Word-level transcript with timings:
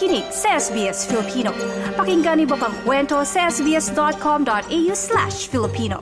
nakikinig 0.00 0.24
sa 0.32 0.56
SBS 0.56 1.04
Filipino. 1.04 1.52
Pakinggan 1.92 2.40
niyo 2.40 2.56
pang 2.56 2.72
kwento 2.88 3.20
sa 3.20 3.52
sbs.com.au 3.52 4.92
slash 4.96 5.52
Filipino. 5.52 6.00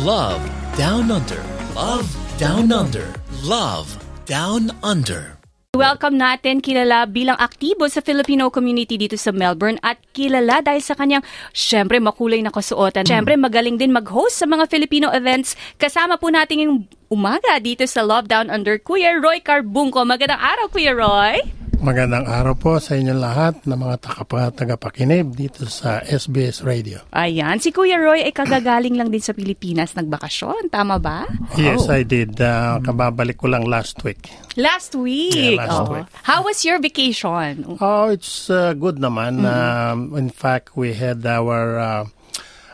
Love 0.00 0.40
Down 0.80 1.12
Under. 1.12 1.44
Love 1.76 2.08
Down 2.40 2.72
Under. 2.72 3.12
Love 3.44 4.00
Down 4.24 4.72
Under. 4.80 5.41
Welcome 5.72 6.20
natin 6.20 6.60
kilala 6.60 7.08
bilang 7.08 7.40
aktibo 7.40 7.88
sa 7.88 8.04
Filipino 8.04 8.52
community 8.52 9.00
dito 9.00 9.16
sa 9.16 9.32
Melbourne 9.32 9.80
at 9.80 9.96
kilala 10.12 10.60
dahil 10.60 10.84
sa 10.84 10.92
kanyang 10.92 11.24
syempre 11.56 11.96
makulay 11.96 12.44
na 12.44 12.52
kasuotan. 12.52 13.08
Syempre 13.08 13.40
magaling 13.40 13.80
din 13.80 13.88
mag-host 13.88 14.36
sa 14.36 14.44
mga 14.44 14.68
Filipino 14.68 15.08
events. 15.16 15.56
Kasama 15.80 16.20
po 16.20 16.28
natin 16.28 16.60
yung 16.60 16.74
umaga 17.08 17.56
dito 17.56 17.88
sa 17.88 18.04
Love 18.04 18.28
Down 18.28 18.52
Under 18.52 18.76
Kuya 18.76 19.16
Roy 19.16 19.40
Carbunco. 19.40 20.04
Magandang 20.04 20.44
araw 20.44 20.68
Kuya 20.68 20.92
Roy. 20.92 21.61
Magandang 21.82 22.30
araw 22.30 22.54
po 22.54 22.78
sa 22.78 22.94
inyo 22.94 23.10
lahat 23.10 23.66
na 23.66 23.74
mga 23.74 23.98
takapa- 24.06 24.54
tagapakinig 24.54 25.34
dito 25.34 25.66
sa 25.66 25.98
SBS 25.98 26.62
Radio. 26.62 27.02
Ayan, 27.10 27.58
si 27.58 27.74
Kuya 27.74 27.98
Roy 27.98 28.22
ay 28.22 28.30
kagagaling 28.30 28.94
lang 28.94 29.10
din 29.10 29.18
sa 29.18 29.34
Pilipinas 29.34 29.98
nagbakasyon. 29.98 30.70
Tama 30.70 31.02
ba? 31.02 31.26
Yes, 31.58 31.90
I 31.90 32.06
did. 32.06 32.38
Uh, 32.38 32.78
kababalik 32.86 33.42
ko 33.42 33.50
lang 33.50 33.66
last 33.66 33.98
week. 34.06 34.30
Last 34.54 34.94
week. 34.94 35.34
Yeah, 35.34 35.58
last 35.58 35.90
Oo. 35.90 35.98
week. 35.98 36.06
How 36.22 36.46
was 36.46 36.62
your 36.62 36.78
vacation? 36.78 37.66
Oh, 37.82 38.14
it's 38.14 38.46
uh, 38.46 38.78
good 38.78 39.02
naman. 39.02 39.42
Um, 39.42 40.14
in 40.14 40.30
fact, 40.30 40.78
we 40.78 40.94
had 40.94 41.26
our 41.26 41.82
uh, 41.82 42.02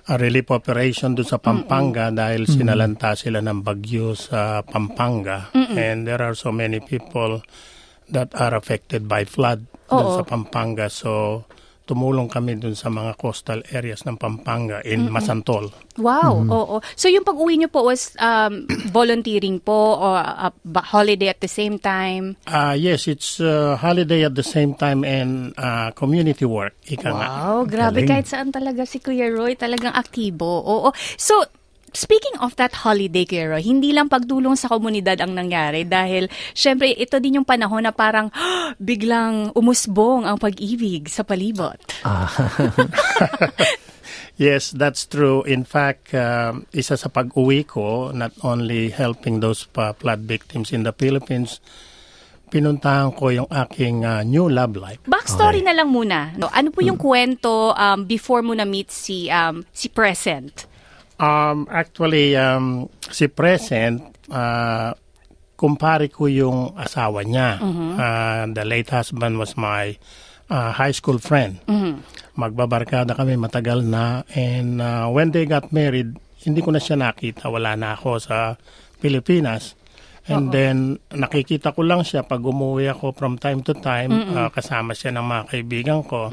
a 0.04 0.20
relief 0.20 0.52
operation 0.52 1.16
doon 1.16 1.24
sa 1.24 1.40
Pampanga 1.40 2.12
dahil 2.12 2.44
sinalanta 2.44 3.16
sila 3.16 3.40
ng 3.40 3.64
bagyo 3.64 4.12
sa 4.12 4.60
Pampanga. 4.60 5.48
And 5.56 6.04
there 6.04 6.20
are 6.20 6.36
so 6.36 6.52
many 6.52 6.84
people 6.84 7.40
that 8.12 8.32
are 8.36 8.56
affected 8.56 9.06
by 9.06 9.24
flood 9.24 9.64
Oo. 9.92 10.20
sa 10.20 10.22
Pampanga. 10.24 10.88
So, 10.92 11.44
tumulong 11.88 12.28
kami 12.28 12.60
doon 12.60 12.76
sa 12.76 12.92
mga 12.92 13.16
coastal 13.16 13.64
areas 13.72 14.04
ng 14.04 14.20
Pampanga 14.20 14.84
in 14.84 15.08
Masantol. 15.08 15.72
Wow, 15.96 16.44
oo. 16.44 16.76
So 16.92 17.08
yung 17.08 17.24
pag-uwi 17.24 17.56
niyo 17.56 17.72
po 17.72 17.88
was 17.88 18.12
um, 18.20 18.68
volunteering 18.92 19.56
po 19.64 19.96
or 19.96 20.20
a 20.20 20.52
ba- 20.68 20.84
holiday 20.84 21.32
at 21.32 21.40
the 21.40 21.48
same 21.48 21.80
time? 21.80 22.36
Ah, 22.44 22.76
yes, 22.76 23.08
it's 23.08 23.40
uh, 23.40 23.80
holiday 23.80 24.28
at 24.28 24.36
the 24.36 24.44
same 24.44 24.76
time 24.76 25.00
and 25.00 25.56
uh, 25.56 25.88
community 25.96 26.44
work. 26.44 26.76
Ika 26.84 27.08
nga. 27.08 27.26
Wow, 27.32 27.64
grabe. 27.64 28.04
galing. 28.04 28.08
Kahit 28.12 28.26
saan 28.28 28.52
talaga 28.52 28.84
si 28.84 29.00
Kuya 29.00 29.32
Roy, 29.32 29.56
talagang 29.56 29.96
aktibo. 29.96 30.44
Oo. 30.60 30.92
So, 31.16 31.40
speaking 31.92 32.36
of 32.40 32.56
that 32.56 32.72
holiday, 32.72 33.24
Roy, 33.46 33.62
hindi 33.62 33.92
lang 33.92 34.08
pagdulong 34.08 34.56
sa 34.56 34.68
komunidad 34.68 35.20
ang 35.20 35.36
nangyari 35.36 35.84
dahil, 35.84 36.28
syempre, 36.52 36.92
ito 36.92 37.20
din 37.20 37.40
yung 37.40 37.48
panahon 37.48 37.84
na 37.84 37.92
parang 37.94 38.32
biglang 38.80 39.52
umusbong 39.54 40.24
ang 40.28 40.36
pag-ibig 40.40 41.08
sa 41.08 41.22
palibot. 41.22 41.78
Yes, 44.38 44.70
that's 44.70 45.02
true. 45.02 45.42
In 45.50 45.66
fact, 45.66 46.14
um, 46.14 46.62
isa 46.70 46.94
sa 46.94 47.10
pag-uwi 47.10 47.66
ko, 47.66 48.14
not 48.14 48.30
only 48.46 48.86
helping 48.86 49.42
those 49.42 49.66
pa 49.66 49.90
flood 49.98 50.30
victims 50.30 50.70
in 50.70 50.86
the 50.86 50.94
Philippines, 50.94 51.58
pinuntahan 52.46 53.18
ko 53.18 53.34
yung 53.34 53.50
aking 53.50 54.06
uh, 54.06 54.22
new 54.22 54.46
love 54.46 54.78
life. 54.78 55.02
Backstory 55.10 55.58
na 55.66 55.74
lang 55.74 55.90
muna. 55.90 56.38
No, 56.38 56.46
ano 56.54 56.70
po 56.70 56.86
yung 56.86 56.96
kwento 56.96 57.74
um, 57.74 58.06
before 58.06 58.46
mo 58.46 58.54
na-meet 58.54 58.94
si, 58.94 59.26
um, 59.26 59.66
si 59.74 59.90
Present? 59.90 60.70
Um, 61.18 61.66
actually, 61.66 62.38
um, 62.38 62.86
si 63.10 63.26
Present, 63.26 63.98
uh, 64.30 64.94
kumpare 65.58 66.06
ko 66.06 66.30
yung 66.30 66.78
asawa 66.78 67.26
niya. 67.26 67.58
Uh, 67.98 68.46
the 68.54 68.62
late 68.62 68.86
husband 68.94 69.34
was 69.34 69.58
my 69.58 69.98
uh, 70.46 70.70
high 70.70 70.94
school 70.94 71.18
friend. 71.18 71.58
Magbabarkada 72.38 73.18
kami 73.18 73.34
matagal 73.34 73.82
na. 73.82 74.22
And 74.30 74.78
uh, 74.78 75.10
when 75.10 75.34
they 75.34 75.42
got 75.44 75.74
married, 75.74 76.14
hindi 76.46 76.62
ko 76.62 76.70
na 76.70 76.78
siya 76.78 76.94
nakita. 76.94 77.50
Wala 77.50 77.74
na 77.74 77.98
ako 77.98 78.22
sa 78.22 78.54
Pilipinas. 79.02 79.74
And 80.28 80.52
then, 80.52 80.76
nakikita 81.08 81.72
ko 81.72 81.82
lang 81.82 82.04
siya 82.04 82.20
pag 82.20 82.44
umuwi 82.44 82.92
ako 82.92 83.16
from 83.16 83.40
time 83.40 83.64
to 83.64 83.72
time. 83.72 84.12
uh, 84.36 84.52
kasama 84.52 84.92
siya 84.92 85.10
ng 85.16 85.24
mga 85.24 85.42
kaibigan 85.48 86.00
ko. 86.04 86.28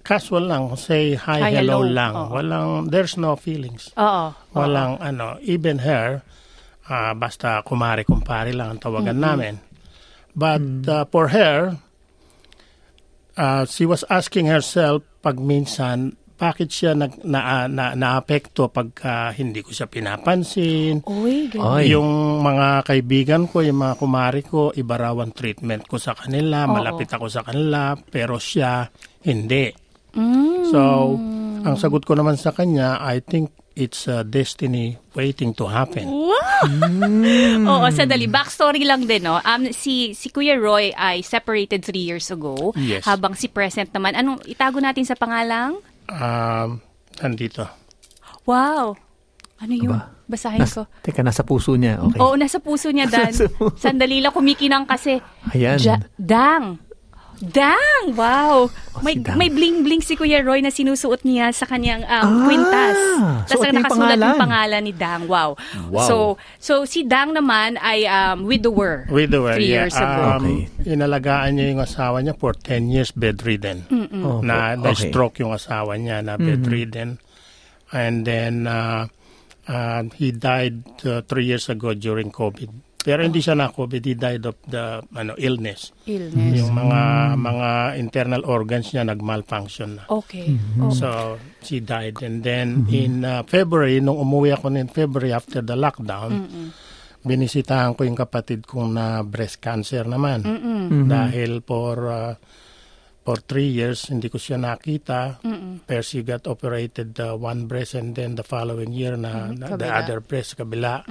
Casual 0.00 0.48
lang, 0.48 0.72
say 0.80 1.12
hi, 1.14 1.38
Hi, 1.44 1.52
hello, 1.60 1.84
hello. 1.84 1.92
lang. 1.92 2.12
Oo. 2.16 2.32
Walang, 2.34 2.68
there's 2.88 3.20
no 3.20 3.36
feelings. 3.36 3.92
Oo. 4.00 4.32
Walang 4.56 4.96
ano, 4.98 5.36
even 5.44 5.84
her, 5.84 6.24
ah, 6.88 7.12
basta 7.12 7.60
kumare 7.62 8.02
kumpare 8.08 8.50
lang 8.56 8.76
ang 8.76 8.80
tawagan 8.80 9.20
namin. 9.20 9.60
But 10.32 10.88
uh, 10.88 11.04
for 11.10 11.28
her, 11.30 11.76
uh, 13.36 13.62
she 13.68 13.84
was 13.84 14.02
asking 14.08 14.48
herself 14.48 15.04
pag 15.20 15.36
minsan, 15.36 16.16
bakit 16.40 16.72
siya 16.72 16.96
nag, 16.96 17.20
na, 17.20 17.68
na, 17.68 17.92
naapekto 17.92 18.72
pagka 18.72 19.28
hindi 19.36 19.60
ko 19.60 19.76
siya 19.76 19.84
pinapansin. 19.84 21.04
Uy, 21.04 21.52
ganun. 21.52 21.76
Ay. 21.76 21.92
Yung 21.92 22.40
mga 22.40 22.88
kaibigan 22.88 23.44
ko, 23.44 23.60
yung 23.60 23.84
mga 23.84 23.94
kumari 24.00 24.40
ko, 24.40 24.72
iba 24.72 24.96
raw 24.96 25.12
ang 25.20 25.36
treatment 25.36 25.84
ko 25.84 26.00
sa 26.00 26.16
kanila, 26.16 26.64
Oo. 26.64 26.72
malapit 26.72 27.12
ako 27.12 27.28
sa 27.28 27.44
kanila, 27.44 27.92
pero 28.08 28.40
siya, 28.40 28.88
hindi. 29.28 29.68
Mm. 30.12 30.68
So, 30.68 30.80
ang 31.60 31.76
sagot 31.76 32.04
ko 32.04 32.14
naman 32.14 32.34
sa 32.34 32.50
kanya, 32.50 32.98
I 32.98 33.20
think 33.20 33.50
it's 33.74 34.04
a 34.04 34.22
destiny 34.22 34.98
waiting 35.14 35.54
to 35.54 35.64
happen. 35.64 36.04
Oo, 37.70 37.86
sandali. 37.90 38.26
Backstory 38.26 38.84
lang 38.84 39.06
din, 39.06 39.24
no? 39.24 39.40
Um, 39.40 39.72
si, 39.72 40.12
si 40.12 40.28
Kuya 40.28 40.56
Roy 40.56 40.92
ay 40.92 41.22
separated 41.22 41.80
three 41.82 42.02
years 42.02 42.28
ago. 42.28 42.72
Yes. 42.76 43.04
Habang 43.04 43.34
si 43.34 43.48
Present 43.48 43.88
naman, 43.90 44.12
anong 44.14 44.44
itago 44.44 44.78
natin 44.78 45.04
sa 45.04 45.16
pangalang? 45.16 45.80
Um, 46.06 46.80
nandito. 47.18 47.64
Wow. 48.44 48.96
Ano 49.60 49.72
yung 49.76 49.92
Aba. 49.92 50.08
basahin 50.24 50.64
Nas, 50.64 50.72
ko? 50.72 50.88
teka, 51.04 51.20
nasa 51.20 51.44
puso 51.44 51.76
niya. 51.76 52.00
Okay. 52.00 52.20
Oo, 52.20 52.34
nasa 52.36 52.58
puso 52.58 52.88
niya, 52.88 53.04
Dan. 53.06 53.32
Sandali 53.82 54.20
lang, 54.20 54.32
kumikinang 54.32 54.88
kasi. 54.88 55.20
Ayan. 55.52 55.76
Ja- 55.76 56.00
dang. 56.16 56.80
Dang! 57.40 58.12
Wow! 58.12 58.68
may, 59.00 59.16
si 59.16 59.24
Dang. 59.24 59.40
may 59.40 59.48
bling-bling 59.48 60.04
si 60.04 60.12
Kuya 60.12 60.44
Roy 60.44 60.60
na 60.60 60.68
sinusuot 60.68 61.24
niya 61.24 61.56
sa 61.56 61.64
kanyang 61.64 62.04
um, 62.04 62.20
Ah, 62.20 62.44
kwintas. 62.44 62.96
Tapos 63.48 63.64
suot 63.64 63.64
ang 63.64 63.76
nakasulat 63.80 64.16
yung 64.20 64.20
pangalan. 64.20 64.36
pangalan 64.36 64.82
ni 64.84 64.92
Dang. 64.92 65.22
Wow. 65.24 65.56
Wow. 65.88 66.04
So, 66.04 66.16
so 66.60 66.72
si 66.84 67.08
Dang 67.08 67.32
naman 67.32 67.80
ay 67.80 68.04
um, 68.04 68.44
widower. 68.44 69.08
Widower, 69.08 69.56
Three 69.56 69.72
yeah. 69.72 69.88
years 69.88 69.96
ago. 69.96 70.22
Um, 70.36 70.68
Inalagaan 70.84 71.56
niya 71.56 71.72
yung 71.72 71.80
asawa 71.80 72.20
niya 72.20 72.36
for 72.36 72.52
10 72.52 72.92
years 72.92 73.10
bedridden. 73.10 73.88
Oh, 74.20 74.44
Na, 74.44 74.76
okay. 74.76 74.84
na-stroke 74.84 75.40
yung 75.40 75.56
asawa 75.56 75.96
niya 75.96 76.20
na 76.20 76.36
bedridden. 76.36 77.16
And 77.88 78.22
then, 78.22 78.68
uh, 78.68 79.08
uh, 79.64 80.02
he 80.14 80.30
died 80.30 80.84
uh, 81.02 81.24
three 81.24 81.48
years 81.48 81.66
ago 81.66 81.94
during 81.94 82.28
COVID. 82.30 82.89
Pero 83.00 83.24
hindi 83.24 83.40
siya 83.40 83.56
na-COVID, 83.56 84.02
he 84.04 84.12
died 84.12 84.44
of 84.44 84.60
the 84.68 85.00
ano 85.16 85.32
illness. 85.40 85.96
Illness. 86.04 86.60
Yung 86.60 86.76
mga 86.76 87.00
mga 87.40 87.68
internal 87.96 88.44
organs 88.44 88.92
niya 88.92 89.08
nag-malfunction 89.08 89.90
na. 89.96 90.04
Okay. 90.04 90.52
Mm-hmm. 90.52 90.80
Oh. 90.84 90.92
So, 90.92 91.08
she 91.64 91.80
died. 91.80 92.20
And 92.20 92.44
then, 92.44 92.84
in 92.92 93.24
uh, 93.24 93.40
February, 93.48 94.04
nung 94.04 94.20
umuwi 94.20 94.52
ako 94.52 94.76
in 94.76 94.92
February 94.92 95.32
after 95.32 95.64
the 95.64 95.80
lockdown, 95.80 96.44
binisitahan 97.24 97.96
ko 97.96 98.04
yung 98.04 98.16
kapatid 98.16 98.68
kong 98.68 98.96
na 98.96 99.24
breast 99.24 99.64
cancer 99.64 100.04
naman. 100.04 100.44
Dahil 101.08 101.64
for 101.64 101.96
uh, 102.08 102.32
for 103.30 103.38
three 103.38 103.70
years, 103.70 104.10
hindi 104.10 104.26
ko 104.26 104.42
siya 104.42 104.58
nakita. 104.58 105.38
Pero 105.86 106.02
she 106.02 106.26
got 106.26 106.50
operated 106.50 107.14
uh, 107.22 107.38
one 107.38 107.70
breast 107.70 107.94
and 107.94 108.18
then 108.18 108.34
the 108.34 108.42
following 108.42 108.90
year 108.90 109.14
na, 109.14 109.54
na 109.54 109.78
the 109.78 109.86
other 109.86 110.18
breast 110.18 110.58
kabila. 110.58 111.06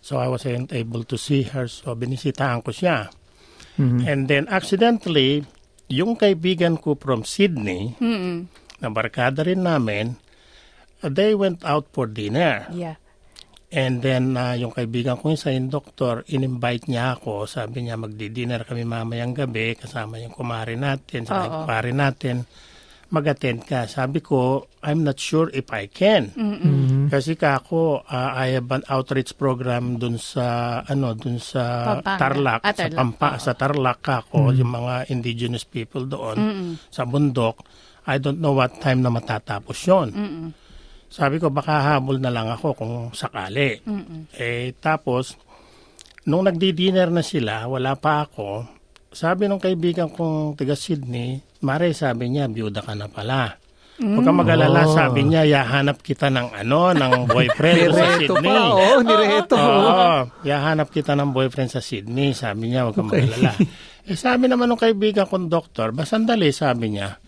So, 0.00 0.16
I 0.16 0.32
wasn't 0.32 0.72
able 0.72 1.04
to 1.04 1.20
see 1.20 1.44
her. 1.52 1.68
So, 1.68 1.92
binisitahan 1.92 2.64
ko 2.64 2.72
siya. 2.72 3.12
And 3.76 4.24
then, 4.32 4.48
accidentally, 4.48 5.44
yung 5.92 6.16
kaibigan 6.16 6.80
ko 6.80 6.96
from 6.96 7.28
Sydney, 7.28 8.00
na 8.80 8.88
barkada 8.88 9.44
rin 9.44 9.68
namin, 9.68 10.16
uh, 11.04 11.12
they 11.12 11.36
went 11.36 11.60
out 11.68 11.92
for 11.92 12.08
dinner. 12.08 12.64
Yeah. 12.72 12.96
And 13.68 14.00
then, 14.00 14.32
uh, 14.32 14.56
yung 14.56 14.72
kaibigan 14.72 15.20
ko 15.20 15.28
isa, 15.28 15.52
yung 15.52 15.68
doktor, 15.68 16.24
in-invite 16.32 16.88
niya 16.88 17.20
ako. 17.20 17.44
Sabi 17.44 17.84
niya, 17.84 18.00
magdi-dinner 18.00 18.64
kami 18.64 18.80
mamayang 18.80 19.36
gabi, 19.36 19.76
kasama 19.76 20.16
yung 20.16 20.32
kumari 20.32 20.72
natin, 20.72 21.28
sa 21.28 21.44
yung 21.44 21.68
kumari 21.68 21.92
natin. 21.92 22.48
Mag-attend 23.08 23.64
ka. 23.64 23.84
Sabi 23.84 24.20
ko, 24.20 24.68
I'm 24.80 25.00
not 25.00 25.16
sure 25.16 25.48
if 25.48 25.68
I 25.68 25.88
can. 25.88 26.32
Kasi 27.08 27.36
ka 27.36 27.60
ako, 27.60 28.04
uh, 28.04 28.30
I 28.36 28.56
have 28.56 28.68
an 28.68 28.84
outreach 28.88 29.32
program 29.32 29.96
dun 29.96 30.16
sa, 30.16 30.80
ano, 30.84 31.12
dun 31.12 31.36
sa 31.36 31.92
Pampanga. 32.00 32.20
Tarlac, 32.20 32.60
Ah, 32.64 32.72
sa 32.72 32.84
Tarlac, 32.84 32.96
Pampa, 32.96 33.28
oo. 33.28 33.40
sa 33.40 33.52
Tarlac 33.52 34.00
ako, 34.04 34.38
yung 34.52 34.72
mga 34.72 34.94
indigenous 35.08 35.64
people 35.64 36.04
doon, 36.04 36.36
sa 36.88 37.04
bundok. 37.04 37.64
I 38.08 38.16
don't 38.16 38.40
know 38.40 38.56
what 38.56 38.80
time 38.80 39.04
na 39.04 39.12
matatapos 39.12 39.76
yon. 39.84 40.08
Sabi 41.08 41.40
ko, 41.40 41.48
baka 41.48 41.96
habol 41.96 42.20
na 42.20 42.28
lang 42.28 42.52
ako 42.52 42.68
kung 42.76 42.94
sakali. 43.16 43.80
Eh, 44.36 44.76
tapos, 44.76 45.34
nung 46.28 46.44
nagdi-dinner 46.44 47.08
na 47.08 47.24
sila, 47.24 47.64
wala 47.64 47.96
pa 47.96 48.28
ako, 48.28 48.68
sabi 49.08 49.48
nung 49.48 49.60
kaibigan 49.60 50.12
kong 50.12 50.54
taga 50.54 50.76
Sydney, 50.76 51.40
Mare, 51.64 51.90
sabi 51.90 52.28
niya, 52.30 52.46
byuda 52.46 52.84
ka 52.84 52.92
na 52.94 53.08
pala. 53.08 53.56
Huwag 53.98 54.22
kang 54.22 54.38
mag-alala, 54.38 54.86
sabi 54.86 55.26
niya, 55.26 55.42
yahanap 55.42 55.98
kita 56.06 56.30
ng 56.30 56.54
ano, 56.54 56.94
ng 56.94 57.12
boyfriend 57.34 57.90
sa 57.90 58.04
Nireto 58.14 58.38
Sydney. 58.38 58.46
pa, 58.46 58.62
oo, 58.70 58.94
nireto. 59.02 59.56
Oo, 59.58 60.10
yahanap 60.46 60.88
kita 60.94 61.18
ng 61.18 61.34
boyfriend 61.34 61.70
sa 61.74 61.82
Sydney. 61.82 62.30
Sabi 62.30 62.70
niya, 62.70 62.86
huwag 62.86 62.94
kang 62.94 63.10
mag-alala. 63.10 63.58
Eh, 64.06 64.14
sabi 64.14 64.46
naman 64.46 64.70
ng 64.70 64.78
kaibigan 64.78 65.26
kong 65.26 65.50
doktor, 65.50 65.90
ba 65.90 66.06
sandali, 66.06 66.54
sabi 66.54 66.94
niya. 66.94 67.18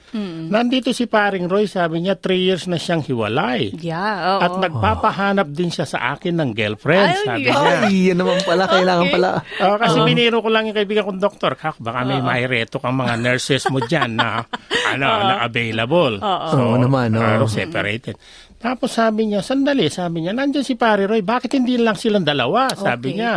Nandito 0.50 0.90
si 0.90 1.06
paring 1.06 1.46
Roy, 1.46 1.64
sabi 1.64 2.02
niya, 2.02 2.18
three 2.18 2.42
years 2.42 2.66
na 2.66 2.76
siyang 2.76 3.00
hiwalay. 3.00 3.70
Yeah, 3.78 4.36
oo. 4.36 4.40
At 4.42 4.52
nagpapahanap 4.58 5.48
din 5.48 5.70
siya 5.70 5.86
sa 5.86 6.12
akin 6.12 6.34
ng 6.36 6.50
girlfriend, 6.50 7.10
Ay, 7.14 7.22
sabi 7.22 7.40
yeah. 7.46 7.54
niya. 7.56 7.78
Ay, 7.80 7.96
yan 8.10 8.18
naman 8.18 8.38
pala, 8.42 8.64
kailangan 8.66 9.04
Okay. 9.06 9.14
pala. 9.14 9.28
Oh, 9.60 9.76
kasi 9.78 9.98
biniro 10.02 10.38
ko 10.40 10.48
lang 10.50 10.66
yung 10.66 10.76
kaibigan 10.76 11.04
kong 11.04 11.20
doktor. 11.20 11.52
Kak, 11.54 11.78
baka 11.78 12.02
may 12.02 12.18
maireto 12.18 12.78
kang 12.78 12.94
mga 12.94 13.14
nurses 13.16 13.62
mo 13.68 13.78
dyan 13.78 14.18
na, 14.18 14.42
ano, 14.90 15.06
na 15.06 15.34
available. 15.42 16.18
So, 16.20 16.58
Oo 16.58 16.76
naman, 16.76 17.14
oo. 17.14 17.22
ano, 17.22 17.46
separated. 17.46 18.18
Tapos 18.56 18.92
sabi 18.92 19.30
niya, 19.30 19.40
sandali, 19.40 19.88
sabi 19.88 20.20
niya, 20.20 20.36
nandyan 20.36 20.60
si 20.60 20.76
Pare 20.76 21.08
Roy, 21.08 21.24
bakit 21.24 21.56
hindi 21.56 21.80
lang 21.80 21.96
silang 21.96 22.26
dalawa? 22.26 22.68
Sabi 22.74 23.14
Okay. 23.14 23.18
niya. 23.22 23.34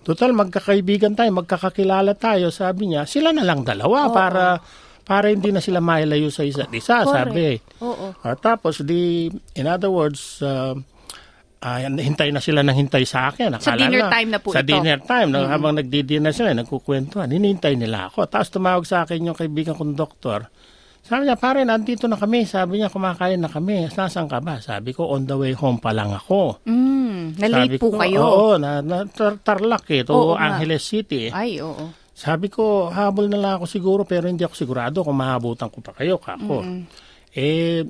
Total, 0.00 0.30
magkakaibigan 0.32 1.12
tayo, 1.12 1.28
magkakakilala 1.34 2.16
tayo. 2.16 2.48
Sabi 2.48 2.88
niya, 2.88 3.04
sila 3.04 3.36
na 3.36 3.44
lang 3.44 3.66
dalawa 3.66 4.08
para 4.08 4.56
para 5.10 5.26
hindi 5.26 5.50
na 5.50 5.58
sila 5.58 5.82
mailayo 5.82 6.30
sa 6.30 6.46
isa't 6.46 6.70
isa, 6.70 7.02
Correct. 7.02 7.34
sabi. 7.34 7.58
Oo. 7.82 8.14
Ah, 8.22 8.38
tapos, 8.38 8.86
di, 8.86 9.26
in 9.58 9.66
other 9.66 9.90
words, 9.90 10.38
uh, 10.38 10.78
ah, 11.66 11.82
hintay 11.82 12.30
na 12.30 12.38
sila 12.38 12.62
ng 12.62 12.78
hintay 12.78 13.02
sa 13.02 13.26
akin. 13.26 13.58
Sa 13.58 13.74
Akala 13.74 13.90
dinner 13.90 14.06
time 14.06 14.28
na 14.30 14.38
po 14.38 14.54
Sa 14.54 14.62
ito. 14.62 14.70
dinner 14.70 15.02
time, 15.02 15.34
na, 15.34 15.50
habang 15.50 15.74
nagdi-dinner 15.74 16.30
sila, 16.30 16.54
nagkukwentuhan, 16.54 17.26
hinihintay 17.26 17.74
nila 17.74 18.06
ako. 18.06 18.30
Tapos 18.30 18.54
tumawag 18.54 18.86
sa 18.86 19.02
akin 19.02 19.26
yung 19.26 19.34
kaibigan 19.34 19.74
kong 19.74 19.98
doktor. 19.98 20.46
Sabi 21.02 21.26
niya, 21.26 21.34
pare, 21.34 21.66
nandito 21.66 22.06
na 22.06 22.14
kami. 22.14 22.46
Sabi 22.46 22.78
niya, 22.78 22.86
kumakain 22.86 23.42
na 23.42 23.50
kami. 23.50 23.90
Nasaan 23.90 24.30
ka 24.30 24.38
ba? 24.38 24.62
Sabi 24.62 24.94
ko, 24.94 25.10
on 25.10 25.26
the 25.26 25.34
way 25.34 25.58
home 25.58 25.82
pa 25.82 25.90
lang 25.90 26.14
ako. 26.14 26.62
Mm, 26.70 27.34
na-late 27.34 27.82
po 27.82 27.90
ko, 27.90 27.98
kayo. 27.98 28.20
Oo, 28.22 28.48
na, 28.62 28.78
na 28.78 29.02
tar- 29.10 29.42
Tarlac 29.42 29.90
eh, 29.90 30.06
to 30.06 30.14
Oo. 30.14 30.38
Angeles 30.38 30.86
City. 30.86 31.26
eh. 31.26 31.30
Ay, 31.34 31.58
oo. 31.58 31.98
Sabi 32.20 32.46
ko, 32.46 32.64
habol 32.86 33.26
na 33.26 33.40
lang 33.40 33.52
ako 33.56 33.64
siguro 33.64 34.02
pero 34.04 34.28
hindi 34.28 34.44
ako 34.44 34.52
sigurado 34.52 35.00
kung 35.00 35.16
mahabutan 35.16 35.72
ko 35.72 35.80
pa 35.80 35.96
kayo, 35.96 36.20
kako. 36.20 36.60
Eh, 37.32 37.80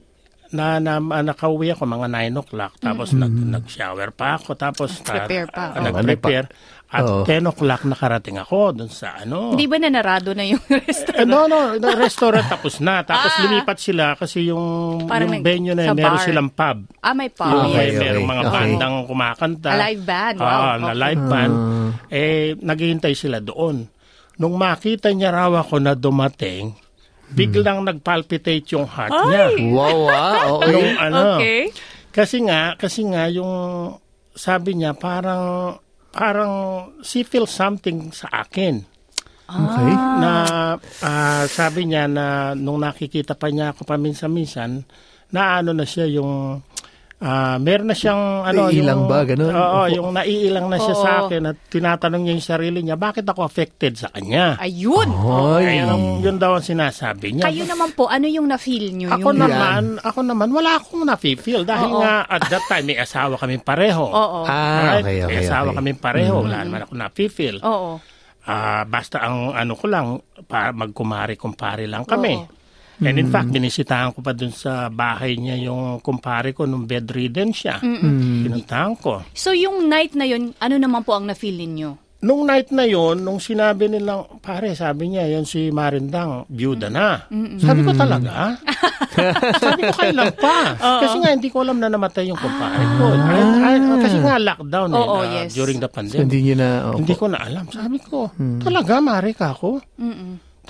na, 0.51 0.79
na, 0.79 0.99
na 0.99 1.23
nakauwi 1.25 1.71
ako 1.71 1.83
mga 1.85 2.07
9 2.31 2.43
o'clock 2.43 2.73
tapos 2.77 3.11
nag, 3.13 3.31
nag-shower 3.31 4.11
pa 4.11 4.35
ako 4.35 4.55
tapos 4.55 4.99
Prepare 4.99 5.47
pa. 5.47 5.71
ah, 5.71 5.79
Oo. 5.79 5.85
nag-prepare 5.95 6.47
at 6.91 7.07
Oo. 7.07 7.23
10 7.23 7.47
o'clock 7.47 7.87
nakarating 7.87 8.35
ako 8.35 8.75
dun 8.75 8.91
sa 8.91 9.15
ano 9.17 9.55
Hindi 9.55 9.71
ba 9.71 9.79
na 9.79 9.95
narado 9.95 10.35
na 10.35 10.43
yung 10.43 10.59
restaurant? 10.83 11.17
eh, 11.17 11.25
no, 11.25 11.47
no, 11.47 11.79
the 11.79 11.95
restaurant 11.95 12.47
tapos 12.47 12.79
na. 12.79 13.03
Tapos 13.05 13.31
Ah. 13.31 13.47
lumipat 13.47 13.79
sila 13.79 14.15
kasi 14.15 14.51
yung, 14.51 15.07
Parang 15.07 15.31
yung 15.31 15.39
venue 15.41 15.71
na 15.73 15.87
yun, 15.87 15.95
meron 15.95 16.19
bar. 16.19 16.27
silang 16.27 16.51
pub. 16.51 16.79
Ah, 16.99 17.15
may. 17.15 17.31
Yung 17.31 17.47
Okay, 17.65 17.71
may, 17.73 17.89
okay. 17.89 17.99
merong 18.05 18.27
mga 18.29 18.43
Okay. 18.43 18.55
bandang 18.55 18.95
kumakanta. 19.07 19.69
A 19.71 19.79
live 19.81 20.03
band, 20.05 20.37
wow. 20.37 20.51
Ah, 20.51 20.75
na 20.77 20.85
Okay. 20.85 20.99
live 20.99 21.23
band. 21.25 21.55
Ah. 21.55 21.91
Eh, 22.11 22.47
naghihintay 22.59 23.15
sila 23.15 23.39
doon. 23.39 23.87
Nung 24.41 24.57
makita 24.57 25.13
niya 25.13 25.31
raw 25.31 25.53
ako 25.53 25.77
na 25.79 25.93
dumating, 25.93 26.73
biglang 27.31 27.85
nagpalpitate 27.85 28.65
yung 28.73 28.89
heart 28.89 29.13
niya. 29.29 29.53
Wow, 29.69 30.01
ah. 30.09 30.35
Oo, 30.49 30.65
Nung 30.73 30.91
ano, 30.97 31.39
Okay. 31.39 31.69
kasi 32.11 32.41
nga, 32.43 32.75
kasi 32.75 33.05
nga 33.05 33.29
yung 33.29 33.53
sabi 34.33 34.75
niya 34.75 34.97
parang 34.97 35.77
parang 36.11 36.53
she 37.05 37.23
feels 37.23 37.53
something 37.53 38.11
sa 38.11 38.43
akin 38.43 38.83
Okay. 39.47 39.93
na 40.17 40.33
ah, 41.03 41.43
sabi 41.45 41.83
niya 41.85 42.07
na 42.07 42.27
nung 42.55 42.79
nakikita 42.79 43.35
pa 43.35 43.51
niya 43.51 43.75
ako 43.75 43.83
paminsan-minsan 43.83 44.87
na 45.29 45.59
ano 45.59 45.75
na 45.75 45.83
siya 45.83 46.07
yung 46.07 46.63
ah, 47.21 47.57
meron 47.61 47.93
na 47.93 47.97
siyang 47.97 48.49
ano 48.49 48.73
Naiilang 48.73 49.05
yung, 49.05 49.11
ba? 49.13 49.19
Ganun? 49.29 49.53
Oo, 49.53 49.81
yung 49.93 50.09
naiilang 50.17 50.67
na 50.73 50.81
siya 50.81 50.95
Oo. 50.97 51.03
sa 51.05 51.11
akin 51.25 51.43
at 51.53 51.57
tinatanong 51.69 52.21
niya 52.25 52.33
yung 52.37 52.49
sarili 52.49 52.79
niya 52.81 52.97
bakit 52.97 53.29
ako 53.29 53.45
affected 53.45 54.01
sa 54.01 54.09
kanya. 54.11 54.57
Ayun. 54.57 55.09
Ay. 55.61 55.77
Ayun 55.77 55.89
ang 55.89 56.05
yun 56.25 56.37
daw 56.41 56.57
ang 56.57 56.65
sinasabi 56.65 57.37
niya. 57.37 57.49
Kayo 57.49 57.65
naman 57.69 57.93
po, 57.93 58.09
ano 58.09 58.25
yung 58.25 58.49
na-feel 58.49 58.93
nyo? 58.97 59.09
Ako 59.13 59.37
yung... 59.37 59.41
naman, 59.41 59.83
ako 60.01 60.21
naman 60.25 60.49
wala 60.51 60.81
akong 60.81 61.05
nafe-feel 61.05 61.63
dahil 61.69 61.93
Oo. 61.93 62.01
nga 62.01 62.25
at 62.25 62.43
that 62.49 62.65
time 62.67 62.89
may 62.89 62.99
asawa 62.99 63.37
kami 63.37 63.61
pareho. 63.61 64.05
Oo. 64.05 64.41
Ah, 64.49 64.99
Right? 64.99 65.05
okay, 65.05 65.17
okay, 65.23 65.29
May 65.29 65.39
asawa 65.45 65.69
okay. 65.71 65.77
kami 65.79 65.91
pareho, 65.97 66.35
wala 66.41 66.59
naman 66.65 66.81
ako 66.89 66.93
nafe-feel. 66.97 67.57
Oo. 67.61 68.01
Ah, 68.49 68.83
basta 68.89 69.21
ang 69.21 69.53
ano 69.53 69.77
ko 69.77 69.87
lang, 69.87 70.25
para 70.49 70.73
magkumari-kumpare 70.73 71.85
lang 71.85 72.09
kami. 72.09 72.41
Oo. 72.41 72.60
And 73.01 73.17
in 73.17 73.29
fact, 73.29 73.49
binisitahan 73.49 74.13
ko 74.13 74.21
pa 74.21 74.31
dun 74.31 74.53
sa 74.53 74.89
bahay 74.89 75.35
niya 75.35 75.57
yung 75.59 76.01
kumpare 76.01 76.53
ko 76.53 76.65
nung 76.65 76.85
bedridden 76.85 77.51
siya. 77.51 77.81
Pinuntahan 77.81 78.95
ko. 78.95 79.25
So 79.33 79.51
yung 79.51 79.87
night 79.87 80.13
na 80.13 80.25
yun, 80.25 80.53
ano 80.57 80.75
naman 80.77 81.01
po 81.01 81.17
ang 81.17 81.25
na-feel 81.25 81.57
ninyo? 81.57 81.91
Nung 82.21 82.45
night 82.45 82.69
na 82.69 82.85
yon, 82.85 83.25
nung 83.25 83.41
sinabi 83.41 83.89
nilang, 83.89 84.45
pare, 84.45 84.77
sabi 84.77 85.09
niya, 85.09 85.25
yan 85.25 85.49
si 85.49 85.73
Marindang, 85.73 86.45
byuda 86.53 86.93
na. 86.93 87.25
Sabi 87.57 87.81
ko 87.81 87.97
talaga? 87.97 88.61
sabi 89.65 89.89
ko, 89.89 89.93
kailan 89.97 90.29
pa? 90.37 90.77
Kasi 91.01 91.17
nga, 91.17 91.33
hindi 91.33 91.49
ko 91.49 91.65
alam 91.65 91.81
na 91.81 91.89
namatay 91.89 92.29
yung 92.29 92.37
kumpare 92.37 92.85
ko. 93.01 93.05
Ay, 93.25 93.41
ay, 93.65 93.77
kasi 94.05 94.17
nga, 94.21 94.37
lockdown 94.37 94.93
eh, 94.93 95.01
Oo, 95.01 95.17
na- 95.17 95.33
yes. 95.33 95.57
during 95.57 95.81
the 95.81 95.89
So, 95.89 95.97
pandemic. 95.97 96.21
hindi 96.29 96.39
nyo 96.45 96.55
na... 96.61 96.69
opo. 96.93 96.99
Hindi 97.01 97.15
ko 97.17 97.25
na 97.25 97.39
alam. 97.41 97.65
Sabi 97.73 97.99
ko, 98.05 98.19
talaga, 98.61 98.93
mare 99.01 99.33
ka 99.33 99.57
ako? 99.57 99.81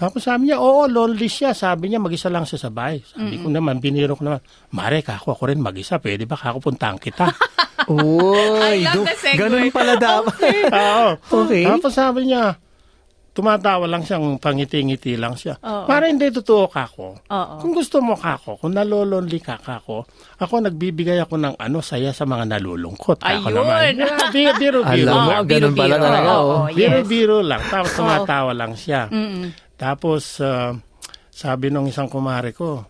Tapos 0.01 0.25
sabi 0.25 0.49
niya, 0.49 0.57
oo, 0.57 0.89
lonely 0.89 1.29
siya. 1.29 1.53
Sabi 1.53 1.93
niya, 1.93 2.01
mag-isa 2.01 2.27
lang 2.27 2.43
siya 2.43 2.57
sa 2.59 2.71
bahay. 2.71 3.05
Sabi 3.05 3.37
ko 3.37 3.47
naman, 3.47 3.77
biniro 3.79 4.17
ko 4.17 4.25
naman, 4.25 4.41
mare 4.73 5.05
ka 5.05 5.15
ako, 5.15 5.37
rin 5.45 5.61
mag-isa. 5.61 6.01
Pwede 6.01 6.25
ba 6.25 6.35
kako 6.35 6.65
puntahan 6.65 6.97
kita? 6.97 7.29
Uy, 7.93 8.81
I 8.81 8.83
love 8.83 8.95
do- 8.95 9.05
the 9.05 9.15
segue. 9.15 9.37
ganun 9.37 9.69
pala 9.69 9.95
dapat. 9.95 10.37
Oo. 10.73 11.09
Okay. 11.45 11.65
Tapos 11.65 11.93
sabi 11.93 12.27
niya, 12.27 12.57
tumatawa 13.31 13.87
lang 13.87 14.03
siyang 14.03 14.37
pangiti-ngiti 14.37 15.15
lang 15.15 15.35
siya. 15.35 15.57
Oo. 15.59 15.85
Para 15.85 16.07
hindi 16.07 16.29
totoo 16.29 16.65
ka 16.67 16.87
ako. 16.87 17.07
Oo. 17.25 17.55
Kung 17.59 17.73
gusto 17.73 17.99
mo 17.99 18.15
ka 18.15 18.37
ako, 18.37 18.59
kung 18.59 18.73
nalolonely 18.73 19.39
ka 19.39 19.57
ka 19.57 19.79
ako, 19.79 20.03
ako 20.37 20.55
nagbibigay 20.61 21.19
ako 21.19 21.37
ng 21.37 21.55
ano 21.57 21.79
saya 21.81 22.11
sa 22.11 22.25
mga 22.25 22.47
nalulungkot. 22.51 23.21
Ako 23.21 23.49
Ayun. 23.49 23.55
naman. 23.55 23.93
Yeah, 24.31 24.55
biro, 24.57 24.81
biro, 24.81 24.81
biro. 24.87 25.11
Alam 25.11 25.19
mo, 25.21 25.31
Ah, 25.31 25.43
ganun 25.43 25.73
pala 25.73 25.95
biro-biro. 25.95 26.05
talaga. 26.07 26.31
Oo, 26.33 26.47
Oh. 26.47 26.65
yes. 26.69 26.77
Biro-biro 26.77 27.39
lang. 27.41 27.63
Tapos 27.67 27.91
tumatawa 27.93 28.51
lang 28.53 28.73
siya. 28.75 29.01
Mm-mm. 29.11 29.51
Tapos, 29.81 30.37
ah, 30.39 30.77
sabi 31.33 31.73
nung 31.73 31.89
isang 31.89 32.07
kumare 32.07 32.53
ko, 32.53 32.85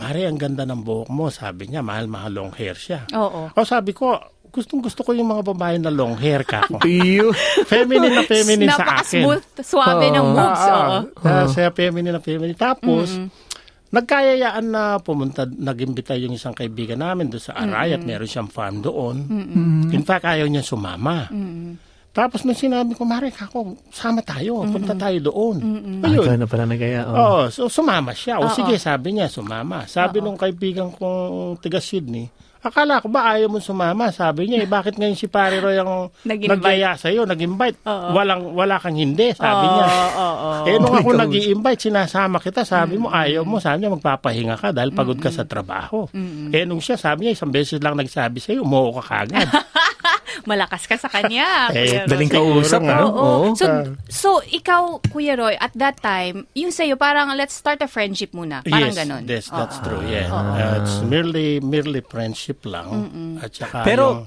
Mare, 0.00 0.24
ang 0.24 0.40
ganda 0.40 0.64
ng 0.64 0.80
buhok 0.80 1.12
mo. 1.12 1.28
Sabi 1.28 1.68
niya, 1.68 1.84
mahal-mahal 1.84 2.32
long 2.32 2.52
hair 2.56 2.72
siya. 2.72 3.04
Oo. 3.12 3.52
O 3.52 3.60
sabi 3.68 3.92
ko, 3.92 4.16
gustong 4.48 4.80
gusto 4.80 5.04
ko 5.04 5.12
yung 5.12 5.28
mga 5.28 5.52
babae 5.52 5.76
na 5.76 5.92
long 5.92 6.16
hair 6.16 6.40
ka 6.48 6.64
ko. 6.64 6.80
Iyo. 6.88 7.36
feminine 7.68 8.16
na 8.16 8.24
feminine 8.24 8.72
sa 8.72 8.96
akin. 9.04 9.20
Napaka-smooth, 9.28 9.44
suabe 9.60 10.08
ng 10.08 10.24
Oo. 10.24 10.32
moves. 10.32 10.64
Oo. 10.64 10.96
ah, 11.20 11.44
Sa 11.52 11.68
feminine 11.76 12.16
na 12.16 12.22
feminine. 12.24 12.56
Tapos, 12.56 13.12
nagkayayaan 13.92 14.66
na 14.72 14.96
pumunta, 15.04 15.44
nag-imbita 15.44 16.16
yung 16.16 16.32
isang 16.32 16.56
kaibigan 16.56 17.04
namin 17.04 17.28
doon 17.28 17.44
sa 17.44 17.60
Aray 17.60 17.92
at 17.92 18.00
meron 18.00 18.24
siyang 18.24 18.48
farm 18.48 18.80
doon. 18.80 19.28
In 19.92 20.00
fact, 20.00 20.24
ayaw 20.24 20.48
niya 20.48 20.64
sumama. 20.64 21.28
Tapos 22.10 22.42
nung 22.42 22.58
sinabi 22.58 22.98
ko, 22.98 23.06
Mare, 23.06 23.30
ako, 23.30 23.78
sama 23.94 24.18
tayo, 24.20 24.66
punta 24.66 24.98
tayo 24.98 25.18
doon. 25.22 25.56
Ah, 26.02 26.10
Ayun. 26.10 26.26
ikaw 26.26 26.36
na 26.36 26.46
pala 26.46 26.64
nagaya. 26.66 27.06
Oh. 27.06 27.14
Oo, 27.14 27.40
so 27.48 27.70
sumama 27.70 28.10
siya. 28.10 28.42
O 28.42 28.50
Oo. 28.50 28.52
sige, 28.52 28.74
sabi 28.76 29.14
niya, 29.14 29.30
sumama. 29.30 29.86
Sabi 29.86 30.18
nung 30.18 30.34
kaibigan 30.34 30.90
kong 30.90 31.62
tiga 31.62 31.78
Sydney, 31.78 32.26
akala 32.60 32.98
ko 32.98 33.06
ba 33.06 33.32
ayaw 33.32 33.46
mo 33.46 33.62
sumama? 33.62 34.10
Sabi 34.10 34.50
niya, 34.50 34.58
eh, 34.60 34.68
bakit 34.68 34.98
ngayon 34.98 35.14
si 35.14 35.30
Pare 35.30 35.62
Roy 35.62 35.78
ang 35.78 36.10
Nag-invite. 36.26 36.50
nagyaya 36.50 36.98
sa'yo, 36.98 37.22
nag-invite? 37.24 37.78
Oo. 37.86 38.06
Walang, 38.10 38.58
wala 38.58 38.76
kang 38.76 38.98
hindi, 38.98 39.30
sabi 39.30 39.64
niya. 39.70 39.86
Oo, 39.86 40.10
oo, 40.10 40.34
oo. 40.34 40.66
Eh, 40.66 40.76
nung 40.76 40.94
ako 40.98 41.10
nag 41.14 41.30
invite 41.30 41.80
sinasama 41.86 42.42
kita, 42.42 42.66
sabi 42.66 42.98
mo, 42.98 43.06
ayaw 43.06 43.46
mo, 43.46 43.62
sabi 43.62 43.86
niya, 43.86 43.94
magpapahinga 43.94 44.58
ka 44.58 44.74
dahil 44.74 44.90
pagod 44.90 45.16
ka 45.16 45.30
sa 45.30 45.46
trabaho. 45.46 46.10
Eh, 46.50 46.66
nung 46.66 46.82
siya, 46.82 46.98
sabi 46.98 47.30
niya, 47.30 47.38
isang 47.38 47.54
beses 47.54 47.78
lang 47.78 47.94
nagsabi 47.94 48.42
sa'yo, 48.42 48.66
umuo 48.66 48.98
ka 48.98 49.06
kagad. 49.14 49.46
Malakas 50.46 50.86
ka 50.86 50.96
sa 50.96 51.08
kanya. 51.08 51.68
Eh. 51.74 52.04
Daling 52.04 52.28
kausap, 52.28 52.80
ano? 52.84 53.06
Oo. 53.10 53.18
Oo. 53.18 53.46
So, 53.56 53.66
so, 54.06 54.28
ikaw, 54.44 55.00
Kuya 55.10 55.34
Roy, 55.34 55.56
at 55.56 55.72
that 55.76 56.00
time, 56.00 56.46
yung 56.54 56.70
sa'yo, 56.70 56.96
parang 56.96 57.32
let's 57.34 57.52
start 57.52 57.80
a 57.80 57.88
friendship 57.88 58.32
muna. 58.32 58.62
Parang 58.62 58.92
yes, 58.92 58.96
ganon. 58.96 59.22
yes, 59.26 59.46
that's 59.48 59.76
Oo. 59.80 59.84
true, 59.84 60.02
yeah. 60.06 60.30
Uh, 60.30 60.80
it's 60.80 61.00
merely, 61.02 61.60
merely 61.60 62.00
friendship 62.00 62.64
lang. 62.64 62.88
At 63.40 63.52
saka 63.52 63.84
Pero, 63.84 64.04
yung- 64.24 64.26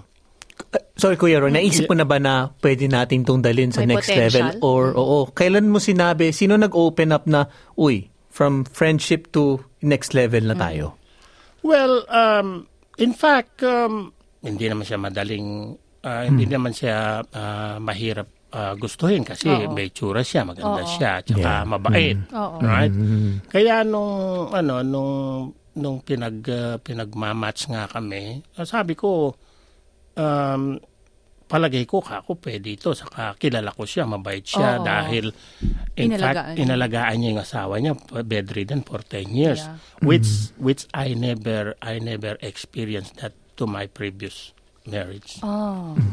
uh, 0.74 0.84
sorry 0.93 1.17
Kuya 1.17 1.41
Ron, 1.41 1.53
naisip 1.53 1.89
mo 1.89 1.96
na 1.98 2.05
ba 2.05 2.22
na 2.22 2.53
pwede 2.62 2.86
natin 2.86 3.25
tong 3.25 3.41
dalhin 3.41 3.74
sa 3.74 3.82
May 3.84 3.98
next 3.98 4.10
potential? 4.10 4.53
level? 4.53 4.65
Or, 4.65 4.84
oo, 4.93 5.29
kailan 5.34 5.70
mo 5.70 5.77
sinabi, 5.77 6.29
sino 6.29 6.55
nag-open 6.55 7.10
up 7.12 7.25
na, 7.25 7.50
uy, 7.74 8.10
from 8.29 8.65
friendship 8.65 9.29
to 9.29 9.62
next 9.82 10.17
level 10.17 10.41
na 10.41 10.58
tayo? 10.58 10.98
Well, 11.62 12.03
um, 12.10 12.65
in 12.98 13.13
fact, 13.13 13.63
um, 13.63 14.12
hindi 14.43 14.67
naman 14.67 14.84
siya 14.84 15.00
madaling, 15.00 15.77
ah, 16.03 16.24
hindi 16.24 16.45
naman 16.45 16.72
siya 16.72 17.24
ah, 17.25 17.75
mahirap 17.79 18.27
ah, 18.51 18.75
gustuhin 18.75 19.24
kasi 19.24 19.50
Oo. 19.50 19.72
may 19.72 19.89
tsura 19.89 20.22
siya, 20.22 20.43
maganda 20.43 20.83
Oo. 20.83 20.89
siya, 20.89 21.24
tsaka 21.24 21.41
Yeah. 21.41 21.65
mabait. 21.65 22.17
Oo. 22.29 22.57
Right? 22.62 22.93
Kaya 23.50 23.81
nung 23.81 24.13
ano 24.51 24.83
nung 24.83 25.12
nung 25.74 25.98
pinag 26.00 26.38
uh, 26.45 26.77
pinagmamatch 26.77 27.65
nga 27.65 27.89
kami, 27.89 28.45
sabi 28.62 28.93
ko 28.93 29.33
um 30.13 30.77
palagay 31.43 31.86
ko 31.86 31.98
kako 31.98 32.38
pwede 32.39 32.74
ito 32.74 32.93
saka 32.93 33.33
kilala 33.38 33.69
ko 33.69 33.81
siya 33.81 34.05
mabait 34.05 34.41
siya 34.41 34.77
Oo. 34.77 34.86
dahil 34.86 35.25
in 35.98 36.10
Inalagaan 36.10 36.33
fact 36.33 36.50
niya. 36.53 36.62
inalagaan 36.65 37.15
niya 37.17 37.29
yung 37.29 37.41
asawa 37.41 37.74
niya 37.77 37.93
bedridden 38.22 38.81
for 38.81 39.01
10 39.01 39.29
years 39.29 39.62
Yeah. 39.65 39.77
which 40.01 40.29
which 40.57 40.86
I 40.93 41.13
never 41.13 41.74
I 41.81 41.98
never 41.98 42.38
experienced 42.41 43.22
that 43.22 43.33
to 43.57 43.65
my 43.65 43.86
previous 43.86 44.53
marriage 44.85 45.39
Oh. 45.41 45.95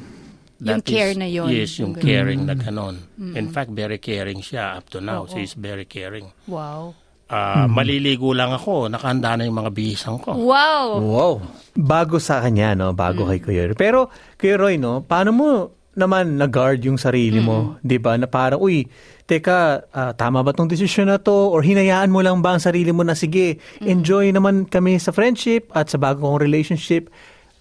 That 0.61 0.85
Yung 0.85 0.85
care 0.85 1.17
is- 1.17 1.17
na 1.17 1.25
yun. 1.25 1.49
Yes, 1.49 1.81
yung 1.81 1.97
caring 1.97 2.45
na 2.45 2.53
ganon. 2.53 3.01
In 3.17 3.49
fact, 3.49 3.73
very 3.73 3.97
caring 3.97 4.45
siya 4.45 4.77
up 4.77 4.93
to 4.93 5.01
now. 5.01 5.25
Oo. 5.25 5.33
She 5.33 5.49
is 5.49 5.57
very 5.57 5.89
caring. 5.89 6.29
Wow. 6.45 6.93
Ah, 7.33 7.65
Maliligo 7.65 8.37
lang 8.37 8.53
ako, 8.53 8.93
nakahanda 8.93 9.41
na 9.41 9.49
yung 9.49 9.57
mga 9.57 9.73
bihisang 9.73 10.21
ko. 10.21 10.37
Wow. 10.37 11.01
Wow. 11.01 11.33
Bago 11.73 12.21
sa 12.21 12.45
kanya, 12.45 12.77
no? 12.77 12.93
Bago 12.93 13.25
kay 13.25 13.41
Kuya 13.41 13.73
Roy. 13.73 13.77
Pero, 13.79 14.13
Kuya 14.37 14.61
Roy, 14.61 14.77
no? 14.77 15.01
Paano 15.01 15.33
mo 15.33 15.49
naman 15.97 16.37
na-guard 16.37 16.85
yung 16.85 17.01
sarili 17.01 17.41
mo? 17.41 17.81
Di 17.81 17.97
ba? 17.97 18.21
Na 18.21 18.29
parang, 18.29 18.61
uy, 18.61 18.85
teka, 19.25 19.89
ah, 19.89 20.13
tama 20.13 20.45
ba 20.45 20.53
tong 20.53 20.69
desisyon 20.69 21.09
na 21.09 21.17
to? 21.17 21.33
Or 21.33 21.65
hinayaan 21.65 22.13
mo 22.13 22.21
lang 22.21 22.45
ba 22.45 22.53
ang 22.53 22.61
sarili 22.61 22.93
mo 22.93 23.01
na, 23.01 23.17
sige, 23.17 23.57
enjoy 23.81 24.29
naman 24.29 24.69
kami 24.69 25.01
sa 25.01 25.09
friendship 25.09 25.73
at 25.73 25.89
sa 25.89 25.97
bago 25.97 26.21
kong 26.21 26.37
relationship. 26.37 27.09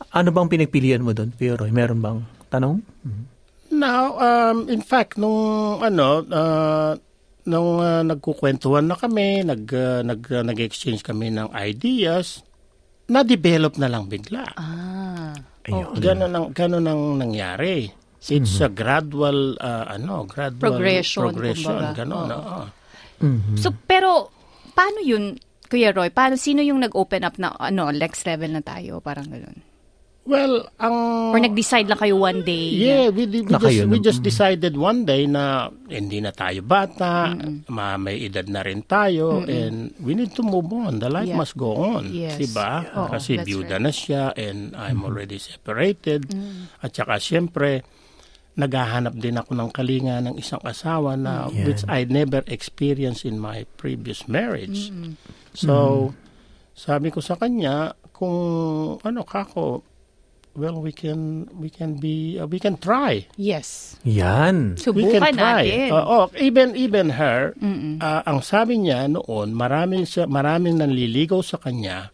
Ano 0.09 0.29
bang 0.33 0.49
pinagpilian 0.49 1.03
mo 1.03 1.11
doon, 1.13 1.35
Kuya 1.35 1.59
Roy? 1.59 1.69
Meron 1.69 1.99
bang 2.01 2.19
tanong? 2.49 2.81
Now, 3.69 4.17
um, 4.17 4.65
in 4.65 4.81
fact, 4.81 5.21
nung 5.21 5.79
ano, 5.83 6.25
ah, 6.33 6.97
nung 7.45 7.77
ah, 7.77 8.01
nagkukwentuhan 8.01 8.89
na 8.89 8.97
kami, 8.97 9.45
nag, 9.45 9.63
ah, 9.75 10.01
nag, 10.01 10.21
ah, 10.33 10.41
nag-exchange 10.41 11.05
kami 11.05 11.29
ng 11.29 11.53
ideas, 11.53 12.41
na-develop 13.09 13.77
na 13.77 13.89
lang 13.89 14.09
bigla. 14.09 14.45
Ah. 14.57 15.33
Ayun. 15.69 15.93
Ganon 16.01 16.33
ang, 16.33 16.47
ganon 16.55 16.85
ang 16.89 17.01
nangyari. 17.21 17.89
It's 18.19 18.59
a 18.59 18.67
gradual, 18.67 19.55
ah, 19.61 19.85
ano, 19.93 20.25
gradual 20.25 20.59
Progression, 20.75 21.29
progression 21.29 21.77
kumbaga. 21.77 21.97
ganon, 22.03 22.27
Oo. 22.33 22.41
oo. 22.41 22.65
So, 23.59 23.69
pero, 23.85 24.31
paano 24.73 24.99
yun, 25.05 25.37
Kuya 25.69 25.93
Roy? 25.93 26.09
Paano, 26.09 26.33
sino 26.33 26.65
yung 26.65 26.81
nag-open 26.81 27.21
up 27.21 27.37
na, 27.37 27.53
ano, 27.53 27.93
next 27.93 28.25
level 28.25 28.49
na 28.49 28.65
tayo? 28.65 28.97
Parang 29.05 29.29
gano'n. 29.29 29.68
Well, 30.29 30.69
ang... 30.77 30.93
Or 31.33 31.41
nag-decide 31.41 31.89
lang 31.89 31.97
kayo 31.97 32.21
one 32.21 32.45
day? 32.45 32.69
Yeah, 32.69 33.09
we, 33.09 33.25
we, 33.25 33.41
just, 33.41 33.65
kayo, 33.65 33.89
we 33.89 33.97
just 33.97 34.21
decided 34.21 34.77
one 34.77 35.01
day 35.01 35.25
na 35.25 35.73
hindi 35.89 36.21
na 36.21 36.29
tayo 36.29 36.61
bata, 36.61 37.33
ma, 37.65 37.97
may 37.97 38.21
edad 38.21 38.45
na 38.45 38.61
rin 38.61 38.85
tayo, 38.85 39.41
and 39.41 39.89
we 39.97 40.13
need 40.13 40.29
to 40.37 40.45
move 40.45 40.69
on. 40.69 41.01
The 41.01 41.09
life 41.09 41.33
Yeah. 41.33 41.41
must 41.41 41.57
go 41.57 41.73
on. 41.81 42.13
Yes. 42.13 42.37
Diba? 42.37 42.85
Oo, 42.93 43.09
Kasi 43.09 43.41
that's 43.41 43.49
byuda 43.49 43.81
right. 43.81 43.85
na 43.89 43.91
siya, 43.91 44.23
and 44.37 44.77
I'm 44.77 45.01
already 45.01 45.41
separated. 45.41 46.29
At 46.77 46.93
saka, 46.93 47.17
siyempre, 47.17 47.81
naghahanap 48.53 49.17
din 49.17 49.33
ako 49.33 49.57
ng 49.57 49.69
kalinga 49.73 50.21
ng 50.21 50.37
isang 50.37 50.61
asawa 50.61 51.17
na 51.17 51.49
Yeah. 51.49 51.65
which 51.65 51.81
I 51.89 52.05
never 52.05 52.45
experienced 52.45 53.25
in 53.25 53.41
my 53.41 53.65
previous 53.81 54.29
marriage. 54.29 54.93
So, 55.57 56.13
sabi 56.77 57.09
ko 57.09 57.17
sa 57.17 57.33
kanya, 57.33 57.97
kung 58.13 58.37
ano 59.01 59.25
kako, 59.25 59.81
well, 60.57 60.81
we 60.81 60.91
can 60.91 61.45
we 61.55 61.69
can 61.69 61.97
be 61.97 62.37
uh, 62.37 62.47
we 62.47 62.57
can 62.57 62.77
try. 62.77 63.27
Yes. 63.35 63.97
Yan. 64.03 64.75
We 64.75 65.05
can 65.07 65.21
Subukan 65.21 65.21
try. 65.35 65.65
natin. 65.65 65.89
Uh, 65.93 66.05
oh, 66.05 66.25
even 66.37 66.73
even 66.73 67.13
her, 67.15 67.53
uh, 68.01 68.21
ang 68.25 68.39
sabi 68.41 68.81
niya 68.81 69.05
noon, 69.07 69.53
maraming 69.53 70.03
siya, 70.05 70.25
maraming 70.25 70.79
nanliligaw 70.79 71.39
sa 71.43 71.57
kanya 71.59 72.09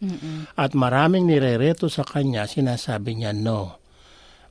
at 0.54 0.72
maraming 0.76 1.26
nirereto 1.26 1.88
sa 1.88 2.04
kanya, 2.04 2.44
sinasabi 2.46 3.18
niya 3.22 3.32
no. 3.32 3.80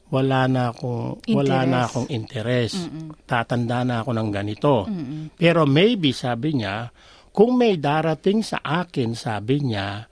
Wala 0.06 0.46
na 0.46 0.70
akong 0.70 1.26
wala 1.34 1.66
na 1.66 1.66
Interest. 1.66 1.90
akong 1.90 2.08
interest. 2.14 2.78
Tatanda 3.26 3.82
na 3.82 4.06
ako 4.06 4.12
ng 4.14 4.30
ganito. 4.30 4.86
Pero 5.34 5.66
maybe 5.66 6.14
sabi 6.14 6.62
niya, 6.62 6.94
kung 7.34 7.58
may 7.58 7.76
darating 7.82 8.46
sa 8.46 8.62
akin, 8.62 9.18
sabi 9.18 9.66
niya 9.66 10.06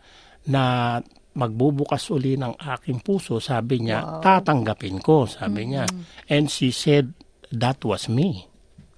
na 0.50 0.98
magbubukas 1.34 2.10
uli 2.10 2.38
ng 2.38 2.54
aking 2.58 3.02
puso, 3.02 3.42
sabi 3.42 3.82
niya, 3.82 4.22
tatanggapin 4.22 5.02
ko, 5.02 5.26
sabi 5.26 5.74
niya. 5.74 5.90
And 6.30 6.48
she 6.48 6.70
said, 6.70 7.14
that 7.50 7.82
was 7.82 8.06
me. 8.08 8.46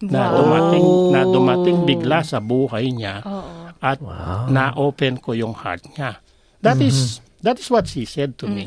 Na 0.04 0.28
Wow. 0.28 0.36
dumating, 0.44 0.88
na 1.08 1.20
dumating 1.24 1.78
bigla 1.88 2.20
sa 2.20 2.44
buhay 2.44 2.92
niya 2.92 3.24
Oo. 3.24 3.72
at 3.80 3.98
na-open 4.52 5.24
ko 5.24 5.32
yung 5.32 5.56
heart 5.56 5.88
niya. 5.96 6.20
That 6.60 6.84
is 6.84 7.24
that 7.46 7.62
is 7.62 7.70
what 7.70 7.86
she 7.86 8.04
said 8.04 8.36
to 8.42 8.50
me 8.50 8.66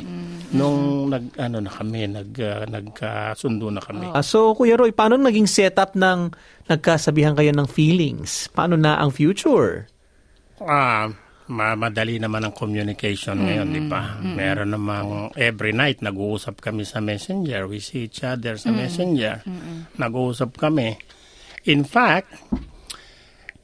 nung 0.54 1.10
nag 1.10 1.34
ano 1.36 1.58
na 1.60 1.68
kami, 1.68 2.06
nag 2.08 2.30
uh, 2.32 2.64
nagkasundo 2.64 3.68
na 3.68 3.82
kami. 3.82 4.08
Ah, 4.14 4.22
so, 4.24 4.54
Kuya 4.54 4.78
Roy, 4.78 4.94
paano 4.94 5.20
naging 5.20 5.50
setup 5.50 5.92
ng 5.92 6.32
nagkasabihan 6.64 7.36
kayo 7.36 7.52
ng 7.52 7.66
feelings? 7.68 8.48
Paano 8.54 8.78
na 8.78 8.96
ang 8.96 9.12
future? 9.12 9.90
Ah, 10.62 11.10
ma- 11.10 11.27
madali 11.48 12.20
naman 12.20 12.44
ang 12.44 12.52
communication 12.52 13.40
ngayon, 13.40 13.68
di 13.72 13.82
ba? 13.84 14.20
Meron 14.20 14.76
namang 14.76 15.32
every 15.34 15.72
night 15.72 16.04
nag-uusap 16.04 16.60
kami 16.60 16.84
sa 16.84 17.00
Messenger. 17.00 17.64
We 17.64 17.80
see 17.80 18.06
each 18.06 18.20
other 18.20 18.60
sa 18.60 18.68
Messenger. 18.68 19.40
Nag-uusap 19.96 20.52
kami. 20.54 20.92
In 21.64 21.88
fact, 21.88 22.32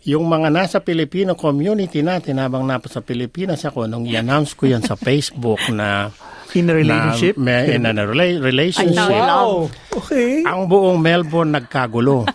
yung 0.05 0.29
mga 0.29 0.53
nasa 0.53 0.85
Filipino 0.85 1.33
community 1.33 2.05
natin 2.05 2.37
habang 2.37 2.65
napa 2.65 2.93
sa 2.93 3.01
Pilipinas 3.01 3.65
ako, 3.65 3.89
nung 3.89 4.05
i-announce 4.05 4.53
ko 4.53 4.69
yan 4.69 4.85
sa 4.85 4.97
Facebook 4.97 5.61
na 5.73 6.09
In 6.53 6.69
a 6.69 6.75
relationship? 6.77 7.35
na, 7.41 7.65
may, 7.65 7.75
in 7.75 7.89
a 7.89 7.93
rela- 7.93 8.41
relationship, 8.41 9.11
wow! 9.11 9.65
Okay. 9.97 10.45
ang 10.45 10.69
buong 10.69 11.01
Melbourne 11.01 11.57
nagkagulo. 11.57 12.29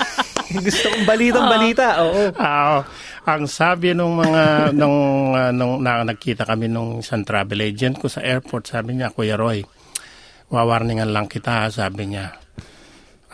Gusto 0.66 0.86
kong 0.94 1.04
balitang 1.04 1.50
balita. 1.50 1.98
Oo. 2.06 2.30
Ah, 2.38 2.86
ang 3.26 3.50
sabi 3.50 3.90
nung 3.90 4.14
mga 4.14 4.70
nung 4.78 5.34
ah, 5.34 5.50
nung 5.50 5.82
na, 5.82 6.06
nagkita 6.06 6.46
kami 6.46 6.70
nung 6.70 7.02
isang 7.02 7.26
travel 7.26 7.58
agent 7.58 7.98
ko 7.98 8.06
sa 8.06 8.22
airport, 8.22 8.70
sabi 8.70 8.94
niya, 8.94 9.10
Kuya 9.10 9.34
Roy, 9.34 9.66
wawarningan 10.48 11.10
lang 11.10 11.26
kita, 11.26 11.66
sabi 11.74 12.14
niya. 12.14 12.38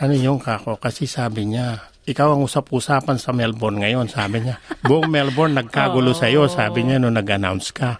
Ano 0.01 0.17
yung 0.17 0.41
kako? 0.41 0.81
Kasi 0.81 1.05
sabi 1.05 1.45
niya, 1.45 1.93
ikaw 2.03 2.35
ang 2.35 2.43
usap-usapan 2.43 3.15
sa 3.15 3.31
Melbourne 3.31 3.79
ngayon, 3.79 4.09
sabi 4.09 4.43
niya. 4.43 4.57
Buong 4.89 5.07
Melbourne 5.07 5.55
nagkagulo 5.55 6.11
sa 6.11 6.27
iyo, 6.27 6.49
sabi 6.49 6.83
niya 6.83 6.97
nung 6.99 7.15
nag-announce 7.15 7.69
ka. 7.71 7.95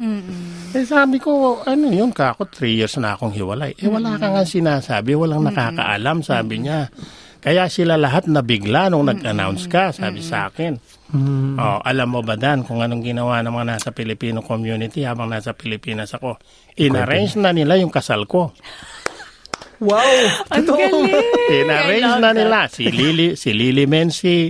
Eh 0.74 0.84
sabi 0.84 1.22
ko, 1.22 1.62
ano 1.64 1.88
yun 1.94 2.12
kako? 2.12 2.50
Three 2.50 2.76
years 2.76 2.98
na 2.98 3.16
akong 3.16 3.32
hiwalay. 3.32 3.78
Eh 3.78 3.88
wala 3.88 4.18
ka 4.18 4.34
nga 4.34 4.44
sinasabi, 4.44 5.14
walang 5.16 5.46
nakakaalam, 5.46 6.26
sabi 6.26 6.66
niya. 6.66 6.90
Kaya 7.44 7.68
sila 7.68 8.00
lahat 8.00 8.32
nabigla 8.32 8.88
nung 8.88 9.04
nag-announce 9.12 9.68
ka, 9.68 9.92
sabi 9.92 10.24
sa 10.24 10.48
akin. 10.48 10.80
Oh, 11.60 11.78
alam 11.86 12.10
mo 12.10 12.26
ba 12.26 12.34
Dan 12.34 12.66
kung 12.66 12.82
anong 12.82 13.06
ginawa 13.06 13.44
ng 13.46 13.54
mga 13.54 13.68
nasa 13.70 13.90
Filipino 13.94 14.42
community 14.42 15.06
habang 15.06 15.30
nasa 15.30 15.54
Pilipinas 15.54 16.16
ako? 16.16 16.40
In-arrange 16.80 17.38
na 17.38 17.54
nila 17.54 17.78
yung 17.78 17.92
kasal 17.94 18.26
ko. 18.26 18.56
Wow! 19.84 20.48
Ang 20.56 20.66
galing! 20.66 21.12
In-arrange 21.52 22.12
na 22.24 22.32
that. 22.32 22.38
nila. 22.40 22.60
Si 22.72 22.88
Lily, 22.88 23.36
si 23.36 23.52
Lily 23.52 23.86
Mensi, 23.86 24.48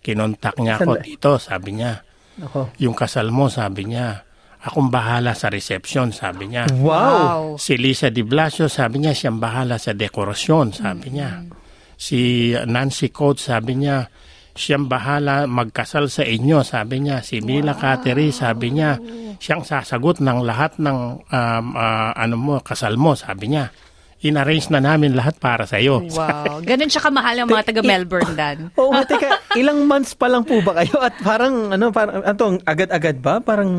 kinontak 0.00 0.56
niya 0.56 0.80
ako 0.80 0.96
dito, 0.98 1.36
sabi 1.36 1.76
niya. 1.76 2.00
Ako. 2.40 2.72
Yung 2.80 2.96
kasal 2.96 3.28
mo, 3.28 3.52
sabi 3.52 3.84
niya. 3.84 4.24
Akong 4.64 4.88
bahala 4.88 5.36
sa 5.36 5.52
reception, 5.52 6.16
sabi 6.16 6.56
niya. 6.56 6.72
Wow! 6.72 7.60
Si 7.60 7.76
Lisa 7.76 8.08
Di 8.08 8.24
Blasio, 8.24 8.72
sabi 8.72 9.04
niya, 9.04 9.12
siyang 9.12 9.36
bahala 9.36 9.76
sa 9.76 9.92
dekorasyon, 9.92 10.72
sabi 10.72 11.12
niya. 11.12 11.59
Si 12.00 12.56
Nancy 12.56 13.12
Coates, 13.12 13.52
sabi 13.52 13.76
niya, 13.76 14.08
siyang 14.56 14.88
bahala 14.88 15.44
magkasal 15.44 16.08
sa 16.08 16.24
inyo, 16.24 16.64
sabi 16.64 17.04
niya. 17.04 17.20
Si 17.20 17.44
Mila 17.44 17.76
Cateri, 17.76 18.32
sabi 18.32 18.72
niya, 18.72 18.96
siyang 19.36 19.68
sasagot 19.68 20.24
ng 20.24 20.40
lahat 20.40 20.80
ng 20.80 20.98
um, 21.20 21.66
ah, 21.76 22.16
ano 22.16 22.36
mo, 22.40 22.56
kasal 22.64 22.96
mo, 22.96 23.12
sabi 23.12 23.52
niya. 23.52 23.68
In-arrange 24.20 24.68
na 24.68 24.84
namin 24.84 25.16
lahat 25.16 25.40
para 25.40 25.64
sa 25.64 25.80
iyo. 25.80 26.04
Wow. 26.12 26.60
Ganun 26.60 26.92
siya 26.92 27.04
kamahal 27.04 27.40
ang 27.40 27.48
mga 27.48 27.72
taga-Melbourne, 27.72 28.32
Dan. 28.36 28.56
Oo, 28.80 28.92
oh, 28.92 29.04
teka, 29.04 29.40
ilang 29.56 29.88
months 29.88 30.12
pa 30.12 30.28
lang 30.28 30.44
po 30.44 30.60
ba 30.60 30.76
kayo? 30.80 31.00
At 31.00 31.16
parang, 31.24 31.72
ano, 31.72 31.88
parang, 31.88 32.20
atong, 32.24 32.60
agad-agad 32.68 33.16
ba? 33.24 33.40
Parang, 33.40 33.72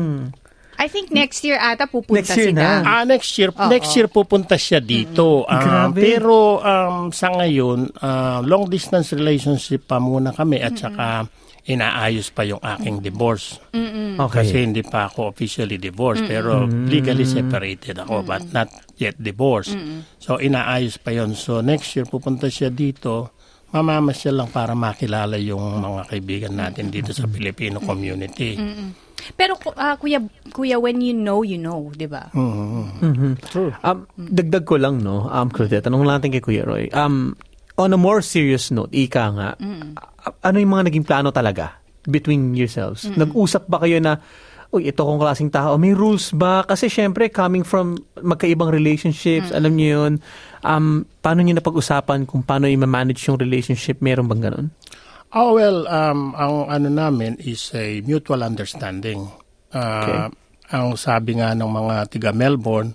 I 0.82 0.90
think 0.90 1.14
next 1.14 1.46
year 1.46 1.62
ata 1.62 1.86
pupunta 1.86 2.18
Next 2.26 2.34
year 2.34 2.50
si 2.50 2.58
na. 2.58 2.82
Ah, 2.82 3.06
next 3.06 3.30
year, 3.38 3.54
Oo. 3.54 3.70
next 3.70 3.94
year 3.94 4.10
pupunta 4.10 4.58
siya 4.58 4.82
dito. 4.82 5.46
Ah, 5.46 5.62
Grabe. 5.62 6.02
pero 6.02 6.58
um, 6.58 7.14
sa 7.14 7.30
ngayon, 7.30 7.94
ah, 8.02 8.42
long 8.42 8.66
distance 8.66 9.14
relationship 9.14 9.86
pa 9.86 10.02
muna 10.02 10.34
kami 10.34 10.58
at 10.58 10.74
saka 10.74 11.30
inaayos 11.62 12.34
pa 12.34 12.42
yung 12.42 12.58
aking 12.58 12.98
divorce. 12.98 13.62
okay. 13.70 14.42
Kasi 14.42 14.66
hindi 14.66 14.82
pa 14.82 15.06
ako 15.06 15.30
officially 15.30 15.78
divorced 15.78 16.26
pero 16.26 16.66
legally 16.66 17.22
separated 17.22 18.02
ako 18.02 18.26
but 18.26 18.42
not 18.50 18.66
yet 18.98 19.14
divorced. 19.14 19.78
So 20.18 20.42
inaayos 20.42 20.98
pa 20.98 21.14
yon. 21.14 21.38
So 21.38 21.62
next 21.62 21.94
year 21.94 22.10
pupunta 22.10 22.50
siya 22.50 22.74
dito. 22.74 23.38
mamamasyal 23.72 24.44
lang 24.44 24.50
para 24.52 24.76
makilala 24.76 25.40
yung 25.40 25.80
mga 25.80 26.12
kaibigan 26.12 26.54
natin 26.60 26.92
dito 26.92 27.16
sa 27.16 27.24
Filipino 27.24 27.80
community. 27.80 28.52
Pero 29.32 29.54
ah, 29.74 29.94
kuya 29.94 30.18
kuya 30.50 30.76
when 30.76 30.98
you 30.98 31.12
know 31.12 31.42
you 31.42 31.56
know, 31.56 31.90
'di 31.90 32.06
ba? 32.06 32.28
True. 33.48 33.70
Um, 33.80 34.06
dagdag 34.16 34.64
ko 34.64 34.76
lang, 34.76 35.00
no, 35.00 35.26
um, 35.26 35.48
Claudette, 35.48 35.84
tanong 35.84 36.02
lang 36.02 36.18
natin 36.18 36.32
kay 36.32 36.42
Kuya 36.42 36.62
Roy. 36.62 36.90
Um, 36.90 37.34
on 37.74 37.90
a 37.90 37.98
more 37.98 38.20
serious 38.20 38.68
note, 38.68 38.92
ika 38.92 39.32
nga, 39.32 39.48
a- 40.22 40.36
ano 40.42 40.56
yung 40.58 40.72
mga 40.72 40.92
naging 40.92 41.06
plano 41.06 41.30
talaga 41.30 41.78
between 42.04 42.52
yourselves? 42.52 43.06
Nag-usap 43.08 43.66
ba 43.66 43.80
kayo 43.80 43.96
na, 43.98 44.18
uy, 44.68 44.88
ito 44.88 45.00
kong 45.00 45.20
klaseng 45.20 45.48
tao, 45.48 45.76
may 45.76 45.92
rules 45.92 46.32
ba? 46.32 46.64
Kasi 46.64 46.88
syempre, 46.88 47.28
coming 47.28 47.62
from 47.62 47.94
magkaibang 48.18 48.68
relationships, 48.68 49.48
alam 49.50 49.72
niyo 49.72 49.88
yun, 50.02 50.12
um, 50.60 50.86
paano 51.20 51.40
niyo 51.40 51.56
napag-usapan 51.56 52.24
kung 52.24 52.42
paano 52.42 52.66
i-manage 52.66 53.22
yung 53.26 53.38
relationship? 53.38 54.00
Meron 54.00 54.26
bang 54.26 54.50
ganun? 54.50 54.66
Oh, 55.32 55.56
well, 55.56 55.88
um, 55.88 56.36
ang 56.36 56.68
ano 56.68 56.88
namin 56.92 57.40
is 57.40 57.72
a 57.72 58.04
mutual 58.04 58.44
understanding. 58.44 59.32
Uh, 59.72 60.28
Ang 60.72 60.96
sabi 61.00 61.40
nga 61.40 61.56
ng 61.56 61.68
mga 61.68 62.08
tiga 62.12 62.30
Melbourne, 62.36 62.92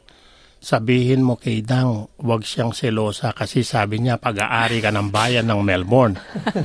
sabihin 0.61 1.25
mo 1.25 1.37
kay 1.37 1.65
Dang, 1.65 2.09
wag 2.21 2.41
siyang 2.45 2.73
selosa 2.73 3.33
kasi 3.33 3.61
sabi 3.61 4.01
niya 4.01 4.21
pag-aari 4.21 4.81
ka 4.81 4.93
ng 4.93 5.09
bayan 5.09 5.49
ng 5.49 5.61
Melbourne. 5.65 6.17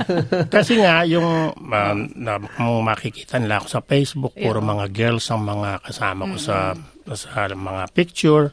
kasi 0.55 0.81
nga, 0.81 1.09
yung 1.09 1.57
uh, 1.57 1.95
na, 2.17 2.37
makikita 2.61 3.41
nila 3.41 3.61
ako 3.61 3.67
sa 3.69 3.81
Facebook, 3.81 4.35
puro 4.37 4.61
mga 4.61 4.93
girls 4.93 5.25
ang 5.33 5.45
mga 5.45 5.85
kasama 5.89 6.29
ko 6.33 6.37
sa, 6.37 6.77
sa 7.17 7.49
mga 7.49 7.85
picture. 7.97 8.53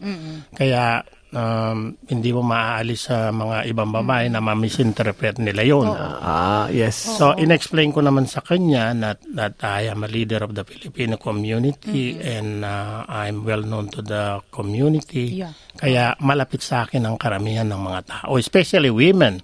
Kaya 0.55 1.03
um, 1.33 1.93
hindi 2.09 2.29
mo 2.33 2.41
maaalis 2.41 3.09
sa 3.09 3.29
mga 3.29 3.69
ibang 3.69 3.93
babae 3.93 4.29
na 4.29 4.41
ma-misinterpret 4.41 5.38
nila 5.41 5.62
yun. 5.65 5.88
Ah, 5.89 6.67
yes. 6.69 7.17
So, 7.17 7.38
inexplain 7.38 7.93
ko 7.93 8.01
naman 8.01 8.25
sa 8.25 8.41
kanya 8.41 8.93
that, 8.98 9.19
that 9.33 9.55
I 9.62 9.89
am 9.89 10.05
a 10.05 10.09
leader 10.09 10.41
of 10.41 10.53
the 10.57 10.65
Filipino 10.65 11.17
community 11.17 12.17
and 12.17 12.65
uh, 12.65 13.05
I'm 13.07 13.45
well 13.45 13.62
known 13.62 13.89
to 13.98 14.01
the 14.01 14.41
community. 14.50 15.41
Yeah. 15.41 15.53
Kaya 15.79 16.17
malapit 16.19 16.59
sa 16.59 16.83
akin 16.83 17.07
ang 17.07 17.15
karamihan 17.15 17.69
ng 17.69 17.79
mga 17.79 18.01
tao, 18.03 18.36
especially 18.36 18.91
women. 18.91 19.39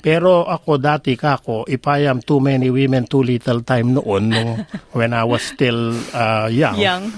Pero 0.00 0.48
ako 0.48 0.80
dati 0.80 1.12
kako, 1.18 1.68
if 1.68 1.84
I 1.84 2.08
am 2.08 2.24
too 2.24 2.40
many 2.40 2.72
women, 2.72 3.04
too 3.04 3.20
little 3.20 3.60
time 3.60 3.92
noon 3.92 4.24
nung 4.32 4.52
when 4.98 5.12
I 5.12 5.26
was 5.26 5.44
still 5.44 5.92
uh, 6.16 6.48
young. 6.48 6.80
Young. 6.80 7.12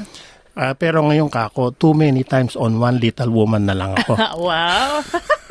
Ah, 0.58 0.74
pero 0.74 1.06
ngayon 1.06 1.30
kako, 1.30 1.70
too 1.70 1.94
many 1.94 2.26
times 2.26 2.58
on 2.58 2.82
one 2.82 2.98
little 2.98 3.30
woman 3.30 3.62
na 3.70 3.78
lang 3.78 3.94
ako. 3.94 4.18
wow. 4.50 4.98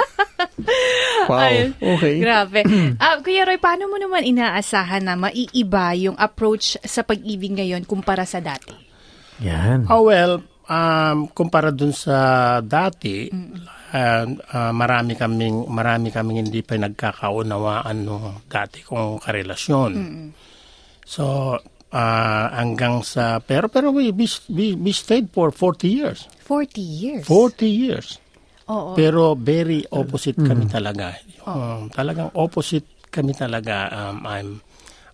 Wow. 1.27 1.43
Ay, 1.43 1.75
Okay. 1.75 2.23
Grabe. 2.23 2.63
Ah, 3.03 3.19
Kuya 3.19 3.43
Roy, 3.43 3.59
paano 3.59 3.91
mo 3.91 3.99
naman 3.99 4.23
inaasahan 4.23 5.03
na 5.03 5.19
maiiba 5.19 5.91
yung 5.99 6.15
approach 6.15 6.79
sa 6.87 7.03
pag-ibig 7.03 7.51
ngayon 7.51 7.83
kumpara 7.83 8.23
sa 8.23 8.39
dati? 8.39 8.71
Yan. 9.43 9.85
Oh 9.91 10.07
well, 10.07 10.39
um, 10.65 11.27
kumpara 11.35 11.69
dun 11.75 11.91
sa 11.91 12.57
dati, 12.63 13.27
uh, 13.27 14.25
uh, 14.25 14.71
marami 14.71 15.19
kaming 15.19 15.67
marami 15.67 16.09
kaming 16.09 16.47
hindi 16.47 16.63
pa 16.63 16.79
nagkakaunawaan 16.79 17.97
nung 18.01 18.41
dati 18.47 18.81
kong 18.81 19.21
karelasyon. 19.21 19.91
So 21.03 21.53
uh, 21.91 22.45
hanggang 22.51 23.03
sa 23.03 23.39
pero 23.39 23.67
pero 23.71 23.91
we, 23.91 24.11
we 24.11 24.27
we 24.51 24.65
we 24.75 24.91
stayed 24.91 25.31
for 25.31 25.51
40 25.51 25.87
years. 25.87 26.19
40 26.43 26.79
years. 26.81 27.23
40 27.27 27.67
years. 27.67 28.07
Oo. 28.67 28.95
Pero 28.99 29.35
very 29.35 29.87
opposite 29.91 30.35
kami 30.35 30.67
talaga. 30.67 31.15
Um, 31.47 31.87
talagang 31.87 32.35
opposite 32.35 32.87
kami 33.07 33.31
talaga. 33.31 33.87
Um, 33.91 34.17
I'm 34.27 34.49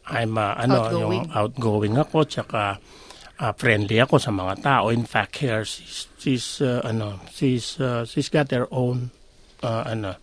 I'm 0.09 0.33
uh, 0.35 0.57
ano 0.57 0.89
Outgoing. 0.89 0.99
yung 0.99 1.29
outgoing 1.31 1.95
ako 2.01 2.17
tsaka 2.25 2.81
uh, 3.39 3.53
friendly 3.55 4.01
ako 4.01 4.17
sa 4.17 4.33
mga 4.33 4.53
tao. 4.65 4.89
In 4.89 5.05
fact, 5.05 5.37
here 5.37 5.61
she's 5.63 6.09
she's 6.17 6.59
uh, 6.65 6.81
ano 6.81 7.21
she's 7.29 7.77
uh, 7.77 8.03
she's 8.03 8.27
got 8.33 8.49
her 8.49 8.65
own 8.73 9.13
uh, 9.61 9.85
ano 9.85 10.17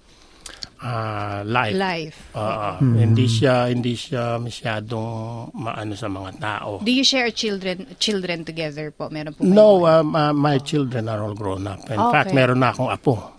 uh, 0.80 1.40
life. 1.44 1.76
Life. 1.76 2.16
Uh, 2.32 2.80
Hindi 2.80 3.28
siya 3.28 3.68
hindi 3.68 3.94
siya 3.94 4.40
masyadong 4.40 5.52
maano 5.54 5.94
sa 5.94 6.08
mga 6.08 6.30
tao. 6.40 6.70
Do 6.80 6.90
you 6.90 7.04
share 7.04 7.28
children 7.30 7.96
children 8.00 8.42
together 8.44 8.90
po? 8.90 9.08
Meron 9.08 9.36
po 9.36 9.44
No, 9.44 9.84
um, 9.84 10.12
uh, 10.12 10.32
my 10.32 10.58
children 10.60 11.08
are 11.08 11.20
all 11.20 11.36
grown 11.36 11.68
up. 11.68 11.84
In 11.88 12.00
Okay. 12.00 12.12
fact, 12.12 12.30
meron 12.32 12.60
na 12.60 12.72
akong 12.72 12.88
apo. 12.88 13.36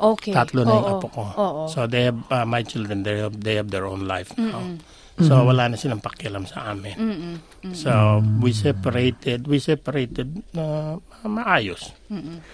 Okay. 0.00 0.32
Tatlo 0.32 0.64
na 0.64 0.72
yung 0.72 0.88
Oo. 0.88 0.94
apo 0.96 1.06
ko. 1.12 1.24
Oo. 1.36 1.62
So 1.68 1.84
they 1.84 2.08
have, 2.08 2.16
uh, 2.32 2.48
my 2.48 2.64
children, 2.64 3.04
they 3.04 3.20
have, 3.20 3.36
they 3.36 3.60
have 3.60 3.68
their 3.68 3.84
own 3.84 4.08
life 4.08 4.32
now. 4.36 4.64
So 5.20 5.44
wala 5.44 5.68
na 5.68 5.76
silang 5.76 6.00
pakialam 6.00 6.48
sa 6.48 6.72
amin. 6.72 6.96
So 7.76 8.24
we 8.40 8.56
separated, 8.56 9.44
we 9.44 9.60
separated 9.60 10.32
na 10.56 10.96
maayos. 11.20 11.92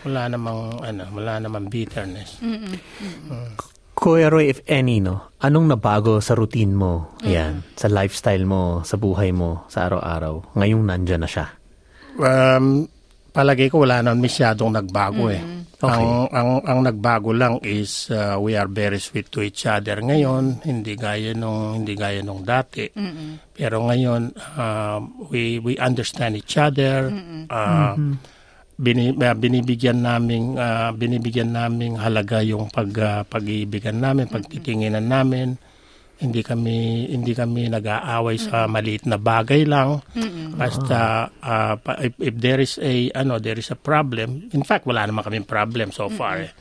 Wala 0.03 0.27
namang 0.27 0.83
ano, 0.83 1.03
wala 1.15 1.39
namang 1.39 1.71
bitterness. 1.71 2.43
Kuya 3.97 4.29
Roy, 4.29 4.53
if 4.53 4.61
any, 4.69 5.01
no, 5.01 5.33
anong 5.41 5.73
nabago 5.73 6.21
sa 6.21 6.37
routine 6.37 6.77
mo? 6.77 7.17
Ayan, 7.25 7.65
sa 7.81 7.89
lifestyle 7.89 8.45
mo, 8.45 8.85
sa 8.85 9.01
buhay 9.01 9.33
mo, 9.33 9.65
sa 9.73 9.89
araw-araw? 9.89 10.53
Ngayong 10.53 10.85
nandyan 10.85 11.25
na 11.25 11.29
siya. 11.31 11.49
Um, 12.21 12.85
palagay 13.33 13.73
ko 13.73 13.89
wala 13.89 14.05
nang 14.05 14.21
masyadong 14.21 14.77
nagbago 14.77 15.33
eh. 15.33 15.41
Okay. 15.77 15.93
Ang, 15.93 16.29
ang, 16.33 16.51
ang 16.65 16.81
nagbago 16.85 17.37
lang 17.37 17.61
is 17.61 18.09
uh, 18.09 18.37
we 18.41 18.57
are 18.57 18.69
very 18.69 19.01
sweet 19.01 19.29
to 19.33 19.45
each 19.45 19.65
other 19.65 20.01
ngayon. 20.01 20.61
Hindi 20.65 20.97
gaya 20.97 21.33
nung, 21.37 21.81
hindi 21.81 21.93
gaya 21.97 22.21
nung 22.21 22.45
dati. 22.45 22.89
Pero 23.53 23.85
ngayon, 23.85 24.37
uh, 24.57 25.01
we, 25.33 25.57
we 25.61 25.77
understand 25.81 26.37
each 26.37 26.57
other. 26.61 27.13
Uh, 27.49 27.97
bini, 28.77 29.11
uh, 29.11 29.35
binibigyan 29.35 30.05
namin 30.05 30.55
uh, 30.55 30.93
binibigyan 30.93 31.51
namin 31.51 31.97
halaga 31.97 32.41
yung 32.41 32.69
pag 32.69 32.91
uh, 32.97 33.23
pag-iibigan 33.25 33.97
namin, 33.97 34.29
pagtitinginan 34.29 35.05
namin. 35.05 35.57
Hindi 36.17 36.41
kami 36.41 37.09
hindi 37.13 37.37
kami 37.37 37.69
nag-aaway 37.69 38.41
sa 38.41 38.65
maliit 38.65 39.05
na 39.05 39.21
bagay 39.21 39.69
lang. 39.69 40.01
Basta 40.57 41.29
uh, 41.29 41.77
pa- 41.77 42.01
if, 42.01 42.17
if 42.17 42.35
there 42.37 42.57
is 42.57 42.81
a 42.81 43.13
ano 43.13 43.37
there 43.37 43.61
is 43.61 43.69
a 43.69 43.77
problem, 43.77 44.49
in 44.49 44.65
fact 44.65 44.89
wala 44.89 45.05
naman 45.05 45.21
kaming 45.21 45.45
problem 45.45 45.93
so 45.93 46.09
far. 46.09 46.41
eh. 46.41 46.53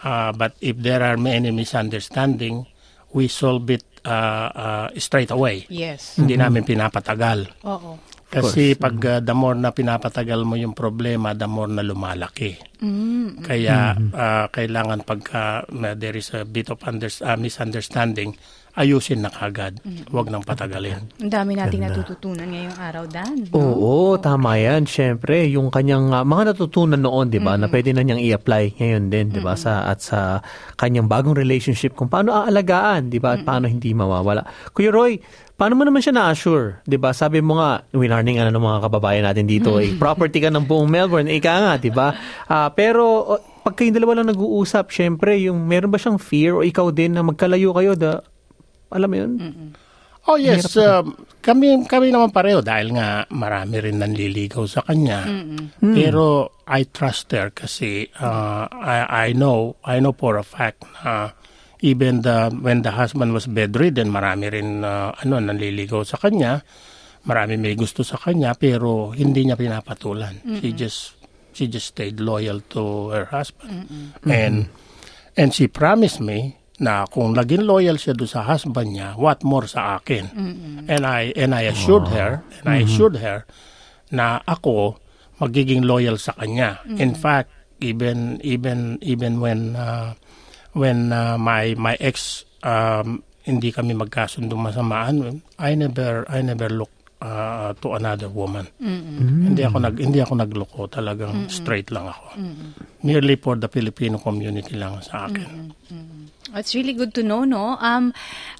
Uh, 0.00 0.30
but 0.30 0.54
if 0.62 0.78
there 0.78 1.02
are 1.02 1.18
many 1.18 1.50
misunderstanding, 1.50 2.64
we 3.10 3.26
solve 3.26 3.66
it 3.68 3.82
uh, 4.06 4.48
uh, 4.48 4.86
straight 4.96 5.28
away. 5.28 5.66
Yes. 5.66 6.14
Hindi 6.14 6.38
namin 6.38 6.62
pinapatagal. 6.62 7.50
Oo. 7.66 7.98
Kasi 8.30 8.78
pag 8.78 8.94
uh, 9.02 9.18
the 9.18 9.34
more 9.34 9.58
na 9.58 9.74
pinapatagal 9.74 10.46
mo 10.46 10.54
yung 10.54 10.70
problema, 10.70 11.34
the 11.34 11.50
more 11.50 11.66
na 11.66 11.82
lumalaki. 11.82 12.54
Kaya 13.42 13.98
uh, 13.98 14.46
kailangan 14.54 15.02
pagka 15.02 15.66
uh, 15.66 15.94
there 15.98 16.14
is 16.14 16.30
a 16.32 16.46
bit 16.46 16.70
of 16.70 16.78
under, 16.86 17.10
uh, 17.26 17.34
misunderstanding, 17.34 18.38
ayusin 18.78 19.26
na 19.26 19.30
kagad. 19.34 19.82
Huwag 20.14 20.30
nang 20.30 20.46
patagalin. 20.46 21.10
Ang 21.18 21.32
dami 21.32 21.58
nating 21.58 21.82
natututunan 21.82 22.46
ngayong 22.46 22.78
araw, 22.78 23.04
Dan. 23.10 23.50
Oo, 23.50 24.14
tama 24.22 24.56
yan. 24.62 24.86
Siyempre, 24.86 25.50
yung 25.50 25.74
kanyang 25.74 26.14
ah, 26.14 26.22
mga 26.22 26.54
natutunan 26.54 27.02
noon, 27.02 27.34
di 27.34 27.42
ba, 27.42 27.58
na 27.58 27.66
pwede 27.66 27.90
na 27.90 28.06
niyang 28.06 28.22
i-apply 28.22 28.78
ngayon 28.78 29.04
din, 29.10 29.26
di 29.34 29.40
ba, 29.42 29.58
sa, 29.58 29.90
at 29.90 29.98
sa 30.00 30.38
kanyang 30.78 31.10
bagong 31.10 31.34
relationship 31.34 31.98
kung 31.98 32.06
paano 32.06 32.30
aalagaan, 32.30 33.10
di 33.10 33.18
ba, 33.18 33.34
at 33.34 33.42
paano 33.42 33.66
hindi 33.66 33.90
mawawala. 33.90 34.46
Kuya 34.70 34.94
Roy, 34.94 35.18
paano 35.60 35.76
mo 35.76 35.84
naman 35.84 36.00
siya 36.00 36.16
na-assure? 36.16 36.80
Di 36.88 36.96
ba, 36.96 37.12
sabi 37.12 37.44
mo 37.44 37.60
nga, 37.60 37.84
winarning 37.92 38.40
ano 38.40 38.48
ng 38.48 38.64
mga 38.64 38.80
kababayan 38.88 39.28
natin 39.28 39.44
dito, 39.44 39.76
eh, 39.76 39.92
property 39.92 40.40
ka 40.40 40.48
ng 40.48 40.64
buong 40.64 40.88
Melbourne, 40.88 41.28
ika 41.28 41.52
nga, 41.52 41.72
di 41.76 41.92
ba? 41.92 42.16
Ah, 42.48 42.72
pero, 42.72 43.36
oh, 43.36 43.40
pag 43.60 43.76
kayong 43.76 43.92
dalawa 43.92 44.24
lang 44.24 44.32
nag-uusap, 44.32 44.88
syempre, 44.88 45.36
yung 45.36 45.60
meron 45.68 45.92
ba 45.92 46.00
siyang 46.00 46.16
fear 46.16 46.56
o 46.56 46.64
ikaw 46.64 46.88
din 46.88 47.12
na 47.12 47.20
magkalayo 47.20 47.76
kayo, 47.76 47.92
da, 47.92 48.24
alam 48.88 49.08
mo 49.12 49.16
yun? 49.20 49.32
Oh 50.28 50.36
yes, 50.36 50.76
um, 50.76 51.16
kami 51.40 51.88
kami 51.88 52.12
naman 52.12 52.28
pareho 52.28 52.60
dahil 52.60 52.92
nga 52.92 53.24
marami 53.32 53.80
rin 53.80 54.04
nanliligaw 54.04 54.68
sa 54.68 54.84
kanya. 54.84 55.24
Pero 55.80 56.60
I 56.68 56.84
trust 56.84 57.32
her 57.32 57.48
kasi 57.48 58.12
uh, 58.20 58.68
I 58.68 59.08
I 59.08 59.26
know 59.32 59.80
I 59.80 59.96
know 59.96 60.12
for 60.12 60.36
a 60.36 60.44
fact 60.44 60.84
na 61.00 61.32
even 61.80 62.22
the 62.22 62.52
when 62.60 62.84
the 62.84 62.92
husband 62.92 63.32
was 63.32 63.48
bedridden, 63.48 64.12
marami 64.12 64.52
rin 64.52 64.84
uh, 64.84 65.12
ano 65.16 65.40
nanliligaw 65.40 66.04
sa 66.04 66.20
kanya. 66.20 66.60
Marami 67.20 67.60
may 67.60 67.76
gusto 67.76 68.00
sa 68.00 68.16
kanya 68.16 68.56
pero 68.56 69.12
hindi 69.12 69.44
niya 69.44 69.56
pinapatulan. 69.56 70.40
She 70.60 70.72
just 70.72 71.20
she 71.52 71.68
just 71.68 71.92
stayed 71.92 72.20
loyal 72.20 72.64
to 72.72 73.12
her 73.12 73.28
husband. 73.28 73.88
And 74.24 74.72
and 75.36 75.52
she 75.52 75.68
promised 75.68 76.20
me 76.20 76.56
na 76.80 77.04
kung 77.04 77.36
naging 77.36 77.68
loyal 77.68 78.00
siya 78.00 78.16
do 78.16 78.24
sa 78.24 78.40
husband 78.40 78.96
niya, 78.96 79.20
what 79.20 79.44
more 79.44 79.68
sa 79.68 80.00
akin. 80.00 80.32
And 80.88 81.02
I 81.04 81.36
and 81.36 81.52
I 81.52 81.68
assured 81.68 82.08
her, 82.08 82.40
and 82.60 82.66
I 82.68 82.88
assured 82.88 83.20
her 83.20 83.44
na 84.08 84.40
ako 84.48 84.96
magiging 85.44 85.84
loyal 85.84 86.16
sa 86.16 86.32
kanya. 86.32 86.80
In 86.88 87.12
fact, 87.12 87.52
even 87.84 88.40
even 88.40 88.96
even 89.04 89.44
when 89.44 89.76
uh, 89.76 90.16
when 90.72 91.12
uh, 91.12 91.36
my 91.38 91.74
my 91.74 91.94
ex 91.98 92.44
um, 92.62 93.22
hindi 93.44 93.72
kami 93.72 93.96
magkasundo 93.96 94.54
masamaan, 94.54 95.40
I 95.58 95.74
never 95.74 96.28
I 96.28 96.44
never 96.44 96.68
look 96.68 96.92
uh, 97.20 97.72
to 97.80 97.96
another 97.96 98.28
woman. 98.28 98.68
Hindi 98.80 99.62
ako 99.64 99.76
nag 99.80 99.96
hindi 100.00 100.20
ako 100.20 100.32
nagloko, 100.40 100.80
talagang 100.88 101.48
straight 101.48 101.88
lang 101.92 102.08
ako. 102.08 102.36
Merely 103.04 103.36
for 103.40 103.56
the 103.56 103.68
Filipino 103.68 104.20
community 104.20 104.76
lang 104.76 105.00
sa 105.00 105.28
akin. 105.28 105.72
It's 106.50 106.74
really 106.74 106.98
good 106.98 107.14
to 107.14 107.22
know, 107.22 107.46
no? 107.46 107.78
Um, 107.78 108.10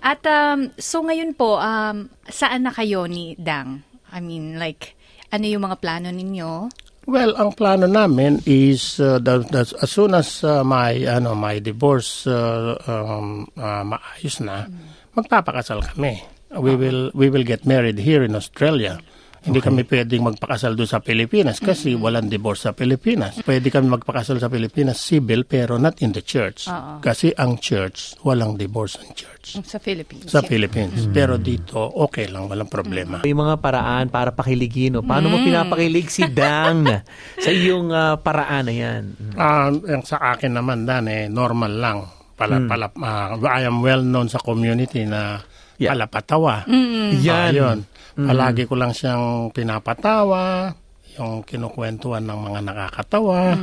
at 0.06 0.22
um, 0.22 0.70
so 0.78 1.02
ngayon 1.02 1.34
po, 1.34 1.58
um, 1.58 2.06
saan 2.30 2.62
na 2.62 2.70
kayo 2.70 3.10
ni 3.10 3.34
Dang? 3.34 3.82
I 4.14 4.22
mean, 4.22 4.62
like, 4.62 4.94
ano 5.34 5.46
yung 5.46 5.66
mga 5.66 5.78
plano 5.82 6.08
ninyo? 6.14 6.70
Well, 7.10 7.34
ang 7.34 7.58
plano 7.58 7.90
namin 7.90 8.38
is 8.46 9.02
uh, 9.02 9.18
that, 9.26 9.50
that 9.50 9.74
as 9.82 9.90
soon 9.90 10.14
as 10.14 10.46
uh, 10.46 10.62
my 10.62 10.94
ano 11.10 11.34
my 11.34 11.58
divorce 11.58 12.22
uh, 12.30 12.78
um, 12.86 13.50
uh, 13.58 13.82
maayos 13.82 14.38
na, 14.38 14.70
magpapakasal 15.18 15.82
kami. 15.90 16.22
We 16.54 16.78
will 16.78 17.10
we 17.10 17.26
will 17.26 17.42
get 17.42 17.66
married 17.66 17.98
here 17.98 18.22
in 18.22 18.38
Australia. 18.38 19.02
Hindi 19.40 19.58
kami 19.58 19.82
pwedeng 19.84 20.20
magpakasal 20.22 20.76
doon 20.76 20.84
sa 20.84 21.00
Pilipinas 21.00 21.58
kasi 21.58 21.96
walang 21.96 22.28
divorce 22.28 22.68
sa 22.68 22.72
Pilipinas. 22.72 23.40
Pwede 23.40 23.68
kami 23.68 23.88
magpakasal 23.88 24.36
sa 24.36 24.46
Pilipinas 24.46 25.00
civil 25.00 25.48
pero 25.48 25.74
not 25.74 25.96
in 25.98 26.12
the 26.12 26.20
church. 26.20 26.68
Oo. 26.68 27.00
Kasi 27.00 27.32
ang 27.32 27.56
church, 27.56 28.20
walang 28.20 28.54
divorce 28.54 29.00
ang 29.00 29.10
church 29.10 29.56
Sa 29.64 29.80
Philippines. 29.80 30.28
sa 30.28 30.40
yeah. 30.40 30.46
Philippines. 30.46 31.08
Pero 31.08 31.40
dito, 31.40 31.80
okay 31.80 32.28
lang, 32.28 32.46
walang 32.46 32.68
problema. 32.68 33.24
Yung 33.24 33.40
mga 33.40 33.56
paraan 33.58 34.06
para 34.08 34.30
pakiligin. 34.30 34.92
No? 34.92 35.02
Paano 35.02 35.26
mo 35.26 35.40
Mm. 35.40 35.46
pinapakilig 35.46 36.12
si 36.12 36.28
Dang 36.28 36.84
sa 37.44 37.48
iyong 37.50 37.88
ah, 37.90 38.20
paraan 38.20 38.68
na 38.68 38.74
yan? 38.76 39.02
Ah, 39.34 39.72
yung 39.72 40.04
sa 40.04 40.20
akin 40.30 40.52
naman 40.52 40.84
dan 40.84 41.08
eh 41.08 41.26
normal 41.26 41.72
lang. 41.72 41.98
Pala, 42.36 42.56
pala, 42.64 42.88
ah, 43.00 43.36
I 43.36 43.64
am 43.64 43.80
well 43.80 44.00
known 44.00 44.28
sa 44.28 44.36
community 44.36 45.04
na 45.04 45.40
Yeah. 45.80 45.96
palapatawa. 45.96 46.68
Yan. 47.16 47.50
Ayun. 47.50 47.78
Palagi 48.12 48.68
ko 48.68 48.76
lang 48.76 48.92
siyang 48.92 49.48
pinapatawa, 49.50 50.68
yung 51.16 51.40
kinukwentuhan 51.40 52.20
ng 52.20 52.38
mga 52.38 52.60
nakakatawa. 52.62 53.56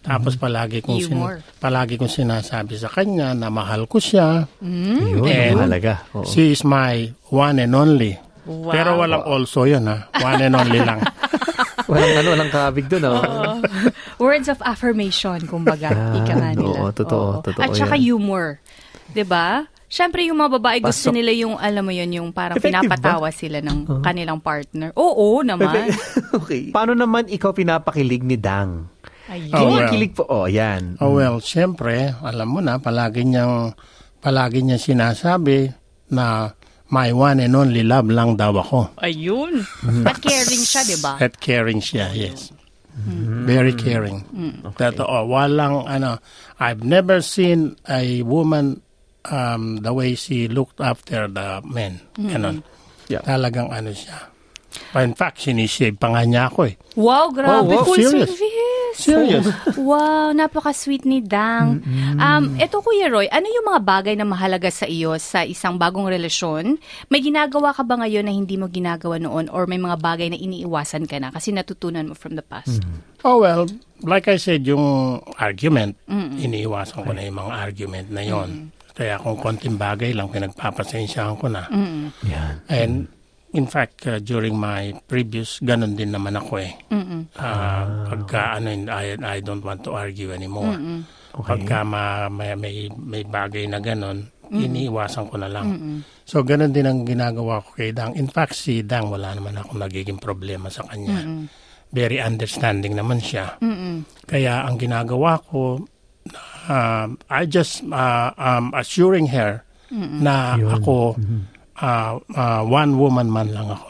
Tapos 0.00 0.34
palagi 0.34 0.78
kong 0.78 1.00
sin- 1.02 1.42
palagi 1.58 1.98
kong 1.98 2.06
sinasabi 2.08 2.74
sa 2.74 2.86
kanya 2.86 3.34
na 3.34 3.50
mahal 3.50 3.84
ko 3.84 3.98
siya. 3.98 4.46
Yun, 4.62 5.26
And 5.26 5.58
mahalaga. 5.58 6.06
Oo. 6.14 6.22
She 6.22 6.50
is 6.50 6.62
my 6.62 7.02
one 7.28 7.58
and 7.58 7.74
only. 7.74 8.14
Wow. 8.46 8.70
Pero 8.70 8.90
walang 8.96 9.22
also 9.22 9.66
yun 9.66 9.84
ha. 9.84 10.06
One 10.16 10.40
and 10.40 10.54
only 10.54 10.80
lang. 10.80 11.02
walang 11.90 12.14
ano, 12.16 12.28
walang 12.32 12.50
kabig 12.50 12.86
doon. 12.86 13.04
Oh. 13.10 13.58
Words 14.20 14.46
of 14.46 14.58
affirmation, 14.62 15.40
kumbaga. 15.44 15.90
Yan, 15.90 16.14
ika 16.16 16.32
nga 16.32 16.50
nila. 16.54 16.78
oo, 16.78 16.90
totoo, 16.90 17.42
totoo 17.42 17.60
At 17.60 17.74
saka 17.74 17.96
yan. 17.96 18.14
humor. 18.14 18.62
'Di 19.10 19.24
ba? 19.24 19.66
Siyempre, 19.90 20.22
yung 20.22 20.38
mga 20.38 20.62
babae 20.62 20.78
gusto 20.78 21.10
Pasok. 21.10 21.18
nila 21.18 21.34
yung, 21.34 21.58
alam 21.58 21.82
mo 21.82 21.90
yun, 21.90 22.06
yung 22.14 22.28
parang 22.30 22.54
Effective 22.62 22.86
ba? 22.86 22.94
pinapatawa 22.94 23.28
sila 23.34 23.58
ng 23.58 24.06
kanilang 24.06 24.38
partner. 24.38 24.94
Oo 24.94 25.42
naman. 25.42 25.90
okay. 26.38 26.70
Paano 26.70 26.94
naman 26.94 27.26
ikaw 27.26 27.50
pinapakilig 27.50 28.22
ni 28.22 28.38
Dang? 28.38 28.86
Ayun. 29.26 29.50
Oh, 29.50 29.66
well. 29.66 29.90
Kinikilig 29.90 30.12
po. 30.14 30.22
Oh, 30.30 30.46
yan. 30.46 30.94
Oh 31.02 31.18
well, 31.18 31.42
siyempre, 31.42 32.14
alam 32.22 32.54
mo 32.54 32.62
na, 32.62 32.78
palagi 32.78 33.26
niyang, 33.26 33.74
palagi 34.22 34.62
niyang 34.62 34.78
sinasabi 34.78 35.74
na 36.14 36.54
my 36.94 37.10
one 37.10 37.42
and 37.42 37.58
only 37.58 37.82
love 37.82 38.06
lang 38.06 38.38
daw 38.38 38.54
ako. 38.54 38.94
Ayun. 39.02 39.66
At 40.06 40.22
caring 40.22 40.62
siya, 40.62 40.86
di 40.86 40.98
ba? 41.02 41.18
At 41.18 41.34
caring 41.42 41.82
siya, 41.82 42.14
yes. 42.14 42.54
Very 43.46 43.74
caring. 43.74 44.22
That, 44.78 45.02
oh, 45.02 45.26
walang, 45.26 45.86
ano, 45.90 46.22
I've 46.62 46.86
never 46.86 47.22
seen 47.22 47.74
a 47.90 48.22
woman 48.22 48.86
um, 49.28 49.82
the 49.84 49.92
way 49.92 50.14
she 50.14 50.48
looked 50.48 50.80
after 50.80 51.28
the 51.28 51.60
men. 51.66 52.00
Ganon. 52.16 52.62
Yeah. 53.10 53.26
Talagang 53.26 53.74
ano 53.74 53.90
siya. 53.90 54.30
In 54.94 55.18
fact, 55.18 55.42
sinishave 55.42 55.98
pa 55.98 56.14
nga 56.14 56.22
niya 56.22 56.46
ako 56.46 56.70
eh. 56.70 56.74
Wow, 56.94 57.34
grabe. 57.34 57.74
Oh, 57.74 57.82
wow, 57.82 57.82
Full 57.82 57.98
serious. 57.98 58.30
service. 58.30 58.70
Serious. 58.90 59.46
Wow, 59.80 60.34
napaka-sweet 60.34 61.06
ni 61.06 61.22
Dang. 61.22 61.82
Um, 62.18 62.58
eto 62.58 62.82
Kuya 62.82 63.06
Roy, 63.06 63.30
ano 63.30 63.46
yung 63.46 63.66
mga 63.70 63.80
bagay 63.86 64.14
na 64.18 64.26
mahalaga 64.26 64.68
sa 64.68 64.84
iyo 64.84 65.14
sa 65.18 65.46
isang 65.46 65.78
bagong 65.78 66.10
relasyon? 66.10 66.76
May 67.06 67.22
ginagawa 67.22 67.70
ka 67.74 67.86
ba 67.86 67.98
ngayon 68.02 68.26
na 68.26 68.34
hindi 68.34 68.58
mo 68.58 68.66
ginagawa 68.66 69.16
noon 69.18 69.46
or 69.50 69.64
may 69.70 69.78
mga 69.78 69.96
bagay 69.98 70.28
na 70.30 70.38
iniiwasan 70.38 71.06
ka 71.06 71.16
na 71.22 71.30
kasi 71.30 71.54
natutunan 71.54 72.10
mo 72.10 72.14
from 72.18 72.34
the 72.34 72.44
past? 72.44 72.82
Oh 73.22 73.40
well, 73.40 73.66
like 74.02 74.26
I 74.26 74.36
said, 74.36 74.66
yung 74.66 75.18
argument, 75.38 75.94
iniiwasan 76.10 77.06
ko 77.06 77.10
na 77.14 77.24
yung 77.24 77.38
mga 77.40 77.52
argument 77.56 78.06
na 78.10 78.22
yon. 78.26 78.74
Kaya 78.94 79.18
kung 79.22 79.38
konting 79.38 79.78
bagay 79.78 80.12
lang, 80.12 80.28
pinagpapasensyahan 80.28 81.36
ko 81.38 81.46
na. 81.46 81.64
Yan. 82.26 82.54
And 82.68 82.94
in 83.50 83.66
fact, 83.66 84.06
uh, 84.06 84.18
during 84.22 84.54
my 84.54 84.94
previous, 85.10 85.58
ganun 85.58 85.98
din 85.98 86.14
naman 86.14 86.38
ako 86.38 86.62
eh. 86.62 86.72
Ah, 87.34 88.06
pagka 88.06 88.58
ano, 88.58 88.70
I, 88.90 89.18
I 89.18 89.38
don't 89.42 89.62
want 89.62 89.82
to 89.86 89.94
argue 89.94 90.30
anymore. 90.30 90.74
Pagka 91.30 91.86
ma, 91.86 92.26
may, 92.30 92.54
may, 92.58 92.90
may 92.94 93.22
bagay 93.22 93.70
na 93.70 93.78
ganun, 93.78 94.26
iniiwasan 94.50 95.30
ko 95.30 95.38
na 95.38 95.46
lang. 95.46 96.02
So, 96.26 96.42
ganun 96.42 96.74
din 96.74 96.86
ang 96.86 97.06
ginagawa 97.06 97.62
ko 97.62 97.78
kay 97.78 97.94
Dang. 97.94 98.14
In 98.18 98.26
fact, 98.26 98.58
si 98.58 98.82
Dang, 98.82 99.10
wala 99.10 99.34
naman 99.34 99.54
akong 99.54 99.78
nagiging 99.78 100.18
problema 100.18 100.66
sa 100.70 100.82
kanya. 100.90 101.22
Very 101.90 102.18
understanding 102.22 102.94
naman 102.94 103.18
siya. 103.18 103.58
Kaya 104.26 104.62
ang 104.66 104.78
ginagawa 104.78 105.38
ko, 105.42 105.82
um, 106.68 107.16
I 107.30 107.46
just 107.46 107.84
uh, 107.88 108.34
um, 108.36 108.74
assuring 108.76 109.30
her 109.32 109.64
na 109.94 110.58
ako 110.58 111.16
uh, 111.80 112.20
uh, 112.36 112.62
one 112.66 112.98
woman 113.00 113.32
man 113.32 113.54
lang 113.54 113.70
ako. 113.70 113.88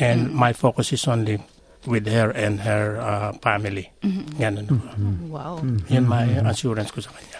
And 0.00 0.32
my 0.32 0.54
focus 0.54 0.94
is 0.94 1.04
only 1.10 1.42
with 1.88 2.04
her 2.08 2.32
and 2.32 2.60
her 2.60 3.00
uh, 3.00 3.30
family. 3.40 3.88
Ganun 4.36 4.68
ako. 4.68 4.84
Wow. 5.28 5.54
Yun 5.88 6.04
my 6.08 6.24
assurance 6.48 6.92
ko 6.92 7.00
sa 7.00 7.12
kanya. 7.12 7.38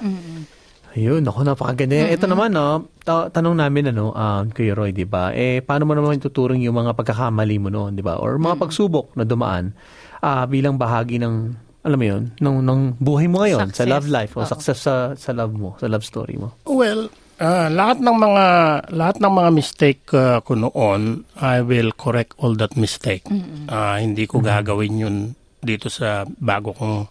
Ayun, 0.90 1.22
ako 1.22 1.46
napakaganda. 1.46 2.10
Ito 2.10 2.26
naman, 2.26 2.50
no, 2.50 2.90
ta- 3.06 3.30
tanong 3.30 3.62
namin, 3.62 3.94
ano, 3.94 4.10
um, 4.10 4.50
Kuya 4.50 4.74
Roy, 4.74 4.90
di 4.90 5.06
ba? 5.06 5.30
Eh, 5.30 5.62
paano 5.62 5.86
mo 5.86 5.94
naman 5.94 6.18
tuturing 6.18 6.66
yung 6.66 6.74
mga 6.74 6.98
pagkakamali 6.98 7.62
mo 7.62 7.70
noon, 7.70 7.94
di 7.94 8.02
ba? 8.02 8.18
Or 8.18 8.34
mga 8.42 8.58
pagsubok 8.58 9.14
na 9.14 9.22
dumaan 9.22 9.70
ah, 10.18 10.50
bilang 10.50 10.74
bahagi 10.74 11.22
ng, 11.22 11.54
alam 11.80 11.96
mo 11.96 12.06
yun, 12.06 12.22
ng, 12.36 12.58
ng 12.60 12.80
buhay 13.00 13.26
mo 13.28 13.40
ngayon, 13.40 13.72
sa 13.72 13.84
Success. 13.84 13.88
love 13.88 14.08
life, 14.12 14.32
o 14.36 14.44
success 14.44 14.78
sa, 14.84 14.94
sa 15.16 15.30
love 15.32 15.54
mo, 15.56 15.76
sa 15.80 15.88
love 15.88 16.04
story 16.04 16.36
mo. 16.36 16.52
Well, 16.68 17.08
uh, 17.40 17.68
lahat 17.72 18.04
ng 18.04 18.16
mga 18.20 18.44
lahat 18.92 19.16
ng 19.18 19.32
mga 19.32 19.50
mistake 19.50 20.02
uh, 20.12 20.44
ko 20.44 20.60
noon, 20.60 21.24
I 21.40 21.64
will 21.64 21.96
correct 21.96 22.36
all 22.36 22.52
that 22.60 22.76
mistake. 22.76 23.24
Ah, 23.72 23.96
hindi 23.96 24.28
ko 24.28 24.44
gagawin 24.44 25.00
yun 25.00 25.16
dito 25.60 25.88
sa 25.88 26.28
bago 26.40 26.76
kong 26.76 27.08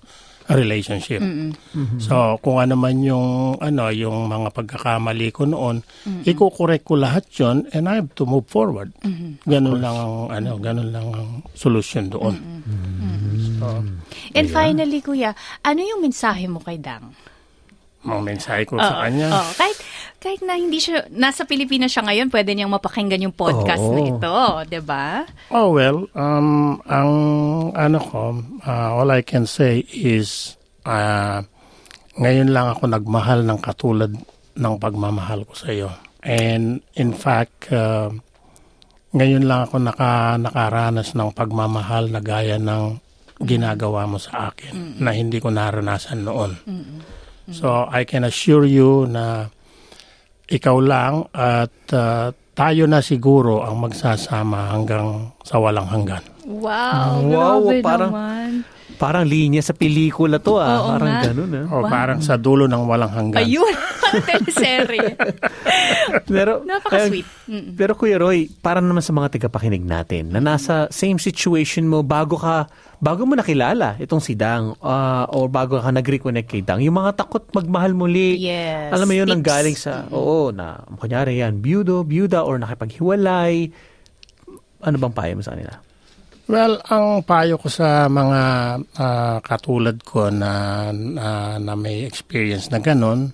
relationship. 0.50 1.22
So, 2.02 2.42
kung 2.42 2.58
ano 2.58 2.74
man 2.74 3.06
yung 3.06 3.62
ano, 3.62 3.94
yung 3.94 4.26
mga 4.26 4.50
pagkakamali 4.50 5.30
ko 5.30 5.46
noon, 5.46 5.86
iko-correct 6.26 6.90
ko 6.90 6.98
lahat 6.98 7.30
'yon 7.30 7.70
and 7.70 7.86
I 7.86 8.02
have 8.02 8.10
to 8.18 8.26
move 8.26 8.50
forward. 8.50 8.90
Ganun 9.46 9.78
lang 9.78 9.94
ang 9.94 10.16
ano, 10.34 10.58
ganun 10.58 10.90
lang 10.90 11.06
ang 11.14 11.46
solution 11.54 12.10
doon. 12.10 12.42
So, 13.60 13.84
And 14.34 14.48
finally, 14.48 15.00
Kuya, 15.04 15.36
ano 15.62 15.80
yung 15.84 16.02
mensahe 16.02 16.48
mo 16.48 16.64
kay 16.64 16.80
Dang? 16.80 17.14
mga 18.00 18.22
mensahe 18.24 18.64
ko 18.64 18.80
sa 18.80 19.04
kanya. 19.04 19.28
Oo, 19.28 19.52
kahit, 19.60 19.78
kahit 20.24 20.42
na 20.48 20.56
hindi 20.56 20.80
siya, 20.80 21.04
nasa 21.12 21.44
Pilipinas 21.44 21.92
siya 21.92 22.08
ngayon, 22.08 22.32
pwede 22.32 22.56
niyang 22.56 22.72
mapakinggan 22.72 23.28
yung 23.28 23.36
podcast 23.36 23.84
Oo. 23.84 23.92
na 23.92 24.02
ito, 24.08 24.36
di 24.72 24.80
ba? 24.80 25.28
Oh 25.52 25.76
well, 25.76 26.08
um, 26.16 26.80
ang 26.88 27.12
ano 27.76 28.00
ko, 28.00 28.40
uh, 28.64 28.90
all 28.96 29.12
I 29.12 29.20
can 29.20 29.44
say 29.44 29.84
is, 29.92 30.56
uh, 30.88 31.44
ngayon 32.16 32.56
lang 32.56 32.72
ako 32.72 32.88
nagmahal 32.88 33.44
ng 33.44 33.60
katulad 33.60 34.12
ng 34.56 34.76
pagmamahal 34.80 35.44
ko 35.44 35.54
sa 35.56 35.68
iyo. 35.72 35.92
And 36.24 36.80
in 36.96 37.12
fact, 37.12 37.72
uh, 37.72 38.12
ngayon 39.12 39.44
lang 39.44 39.68
ako 39.68 39.76
naka, 39.80 40.40
nakaranas 40.40 41.16
ng 41.16 41.32
pagmamahal 41.36 42.12
na 42.12 42.20
gaya 42.24 42.56
ng 42.56 43.09
ginagawa 43.40 44.04
mo 44.04 44.20
sa 44.20 44.52
akin 44.52 45.00
na 45.00 45.12
hindi 45.12 45.40
ko 45.40 45.48
naranasan 45.48 46.24
noon. 46.24 46.52
So 47.50 47.88
I 47.88 48.04
can 48.04 48.24
assure 48.24 48.64
you 48.64 49.06
na 49.06 49.50
ikaw 50.46 50.78
lang 50.78 51.14
at 51.32 51.74
uh, 51.90 52.30
tayo 52.54 52.84
na 52.86 53.00
siguro 53.00 53.64
ang 53.64 53.80
magsasama 53.80 54.76
hanggang 54.76 55.32
sa 55.42 55.58
walang 55.58 55.88
hanggan. 55.88 56.22
Wow, 56.44 57.24
Wow, 57.24 57.58
grabe 57.64 57.80
parang- 57.80 58.12
naman. 58.12 58.52
Parang 59.00 59.24
linya 59.24 59.64
sa 59.64 59.72
pelikula 59.72 60.38
to, 60.38 60.60
ah. 60.60 60.84
Oo 60.84 60.92
parang 60.92 61.08
nga. 61.10 61.22
ganun, 61.32 61.52
ah. 61.56 61.66
O 61.72 61.88
parang 61.88 62.20
sa 62.20 62.36
dulo 62.36 62.68
ng 62.68 62.84
walang 62.84 63.08
hanggan. 63.10 63.40
Ayun. 63.40 63.72
Parang 64.10 64.26
teleserye. 64.26 65.14
Pero, 66.28 66.66
Napaka-sweet. 66.66 67.26
eh, 67.46 67.62
pero 67.72 67.94
Kuya 67.94 68.18
Roy, 68.18 68.50
para 68.50 68.82
naman 68.82 69.00
sa 69.00 69.14
mga 69.14 69.38
tagapakinig 69.38 69.86
natin 69.86 70.34
na 70.34 70.42
nasa 70.42 70.90
same 70.90 71.16
situation 71.16 71.86
mo 71.86 72.02
bago 72.02 72.34
ka, 72.34 72.66
bago 72.98 73.24
mo 73.24 73.38
nakilala 73.38 73.94
itong 73.98 74.18
si 74.18 74.34
Dang 74.34 74.74
ah, 74.82 75.30
or 75.30 75.46
bago 75.46 75.78
ka 75.78 75.94
nag-reconnect 75.94 76.50
kay 76.50 76.66
Dang, 76.66 76.82
yung 76.82 76.98
mga 76.98 77.22
takot 77.22 77.46
magmahal 77.54 77.94
muli. 77.94 78.42
Yes, 78.42 78.90
Alam 78.90 79.08
mo 79.08 79.16
yun, 79.16 79.30
ang 79.30 79.46
galing 79.46 79.78
sa, 79.78 80.10
oo, 80.10 80.50
na, 80.50 80.82
kunyari 80.98 81.38
yan, 81.40 81.62
byudo, 81.62 82.02
byuda, 82.02 82.42
or 82.42 82.58
nakipaghiwalay. 82.58 83.70
Ano 84.82 84.96
bang 84.98 85.14
payo 85.14 85.38
mo 85.38 85.46
sa 85.46 85.54
kanila? 85.54 85.78
Well, 86.50 86.82
ang 86.90 87.22
payo 87.30 87.62
ko 87.62 87.70
sa 87.70 88.10
mga 88.10 88.42
ah, 88.98 89.38
katulad 89.38 90.02
ko 90.02 90.34
na, 90.34 90.90
na, 90.90 91.62
na 91.62 91.74
may 91.78 92.10
experience 92.10 92.74
na 92.74 92.82
ganun, 92.82 93.30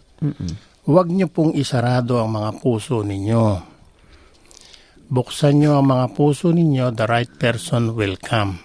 huwag 0.84 1.08
niyo 1.08 1.32
pong 1.32 1.56
isarado 1.56 2.20
ang 2.20 2.36
mga 2.36 2.60
puso 2.60 3.08
ninyo. 3.08 3.72
Buksan 5.08 5.64
niyo 5.64 5.80
ang 5.80 5.88
mga 5.88 6.12
puso 6.12 6.52
ninyo, 6.52 6.92
the 6.92 7.08
right 7.08 7.32
person 7.40 7.96
will 7.96 8.20
come. 8.20 8.60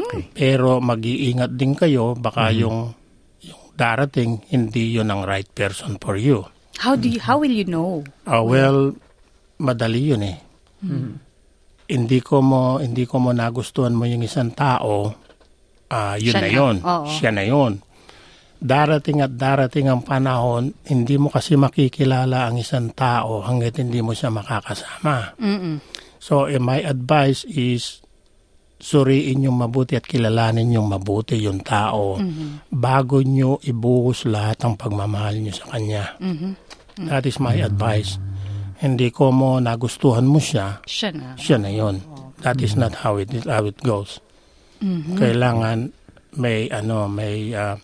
Okay. 0.00 0.32
Pero 0.32 0.80
mag-iingat 0.80 1.52
din 1.60 1.76
kayo, 1.76 2.16
baka 2.16 2.56
yung, 2.56 2.96
yung 3.44 3.62
darating, 3.76 4.40
hindi 4.48 4.96
yun 4.96 5.12
ang 5.12 5.28
right 5.28 5.50
person 5.52 6.00
for 6.00 6.16
you. 6.16 6.40
How 6.80 6.96
do 6.96 7.04
you, 7.04 7.20
how 7.20 7.36
will 7.36 7.52
you 7.52 7.68
know? 7.68 8.00
Ah, 8.24 8.40
well, 8.40 8.96
madali 9.60 10.08
yun 10.08 10.24
eh. 10.24 10.40
Hindi 11.90 12.22
ko 12.22 12.38
mo 12.38 12.78
hindi 12.78 13.02
ko 13.02 13.18
mo 13.18 13.34
nagustuhan 13.34 13.90
mo 13.90 14.06
yung 14.06 14.22
isang 14.22 14.54
tao, 14.54 15.10
ah 15.90 16.14
yun 16.14 16.30
Siya 16.30 16.40
na 16.40 16.46
na. 16.46 16.54
yun. 16.54 16.76
Oo. 16.78 17.06
Siya 17.10 17.30
na 17.34 17.42
yun. 17.42 17.72
Darating 18.60 19.24
at 19.24 19.34
darating 19.34 19.88
ang 19.88 20.04
panahon, 20.04 20.76
hindi 20.86 21.16
mo 21.16 21.32
kasi 21.32 21.56
makikilala 21.56 22.44
ang 22.46 22.60
isang 22.60 22.92
tao 22.92 23.40
hanggat 23.40 23.80
hindi 23.80 24.04
mo 24.04 24.12
siya 24.12 24.28
makakasama. 24.28 25.32
So, 26.20 26.44
eh, 26.44 26.60
my 26.60 26.84
advice 26.84 27.48
is 27.48 28.04
suriin 28.76 29.44
yung 29.44 29.60
mabuti 29.60 29.96
at 29.96 30.04
kilalanin 30.04 30.72
yung 30.72 30.92
mabuti 30.92 31.40
yung 31.40 31.60
tao 31.60 32.20
bago 32.68 33.20
nyo 33.20 33.56
ibuhos 33.60 34.24
lahat 34.24 34.60
ng 34.60 34.76
pagmamahal 34.76 35.40
nyo 35.40 35.52
sa 35.52 35.66
kanya. 35.72 36.04
That 37.00 37.24
is 37.24 37.40
my 37.40 37.56
advice. 37.56 38.20
Hindi 38.80 39.12
ko 39.12 39.28
mo 39.28 39.60
nagustuhan 39.60 40.24
mo 40.24 40.40
siya, 40.40 40.80
Siya 40.88 41.12
na. 41.12 41.36
siya 41.36 41.56
na 41.60 41.68
yon. 41.68 42.00
That 42.40 42.64
is 42.64 42.72
not 42.72 42.96
how 42.96 43.20
it 43.20 43.28
is, 43.28 43.44
how 43.44 43.68
it 43.68 43.76
goes. 43.84 44.16
Kailangan 45.14 45.92
may 46.40 46.72
ano 46.72 47.04
may 47.04 47.52
ah, 47.52 47.76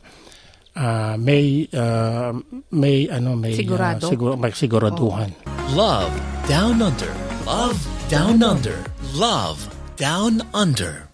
ah, 0.72 1.12
may 1.20 1.68
ah, 1.76 2.32
may 2.72 3.04
ano 3.12 3.36
may 3.36 3.52
ah, 3.52 3.60
Sigurado? 3.60 4.08
sigur- 4.08 4.40
may 4.40 4.52
siguraduhan. 4.56 5.28
Love 5.76 6.08
Down 6.48 6.80
Under. 6.80 7.12
Love 7.44 7.76
Down 8.08 8.40
Under. 8.40 8.80
Love 9.12 9.68
Down 10.00 10.40
Under. 10.56 11.04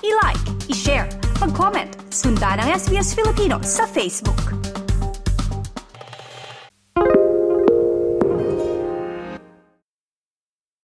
I-like, 0.00 0.40
i-share, 0.68 1.08
mag-comment, 1.36 1.92
sundan 2.08 2.56
ang 2.56 2.72
SBS 2.72 3.12
Filipino 3.12 3.60
sa 3.60 3.84
Facebook. 3.84 4.40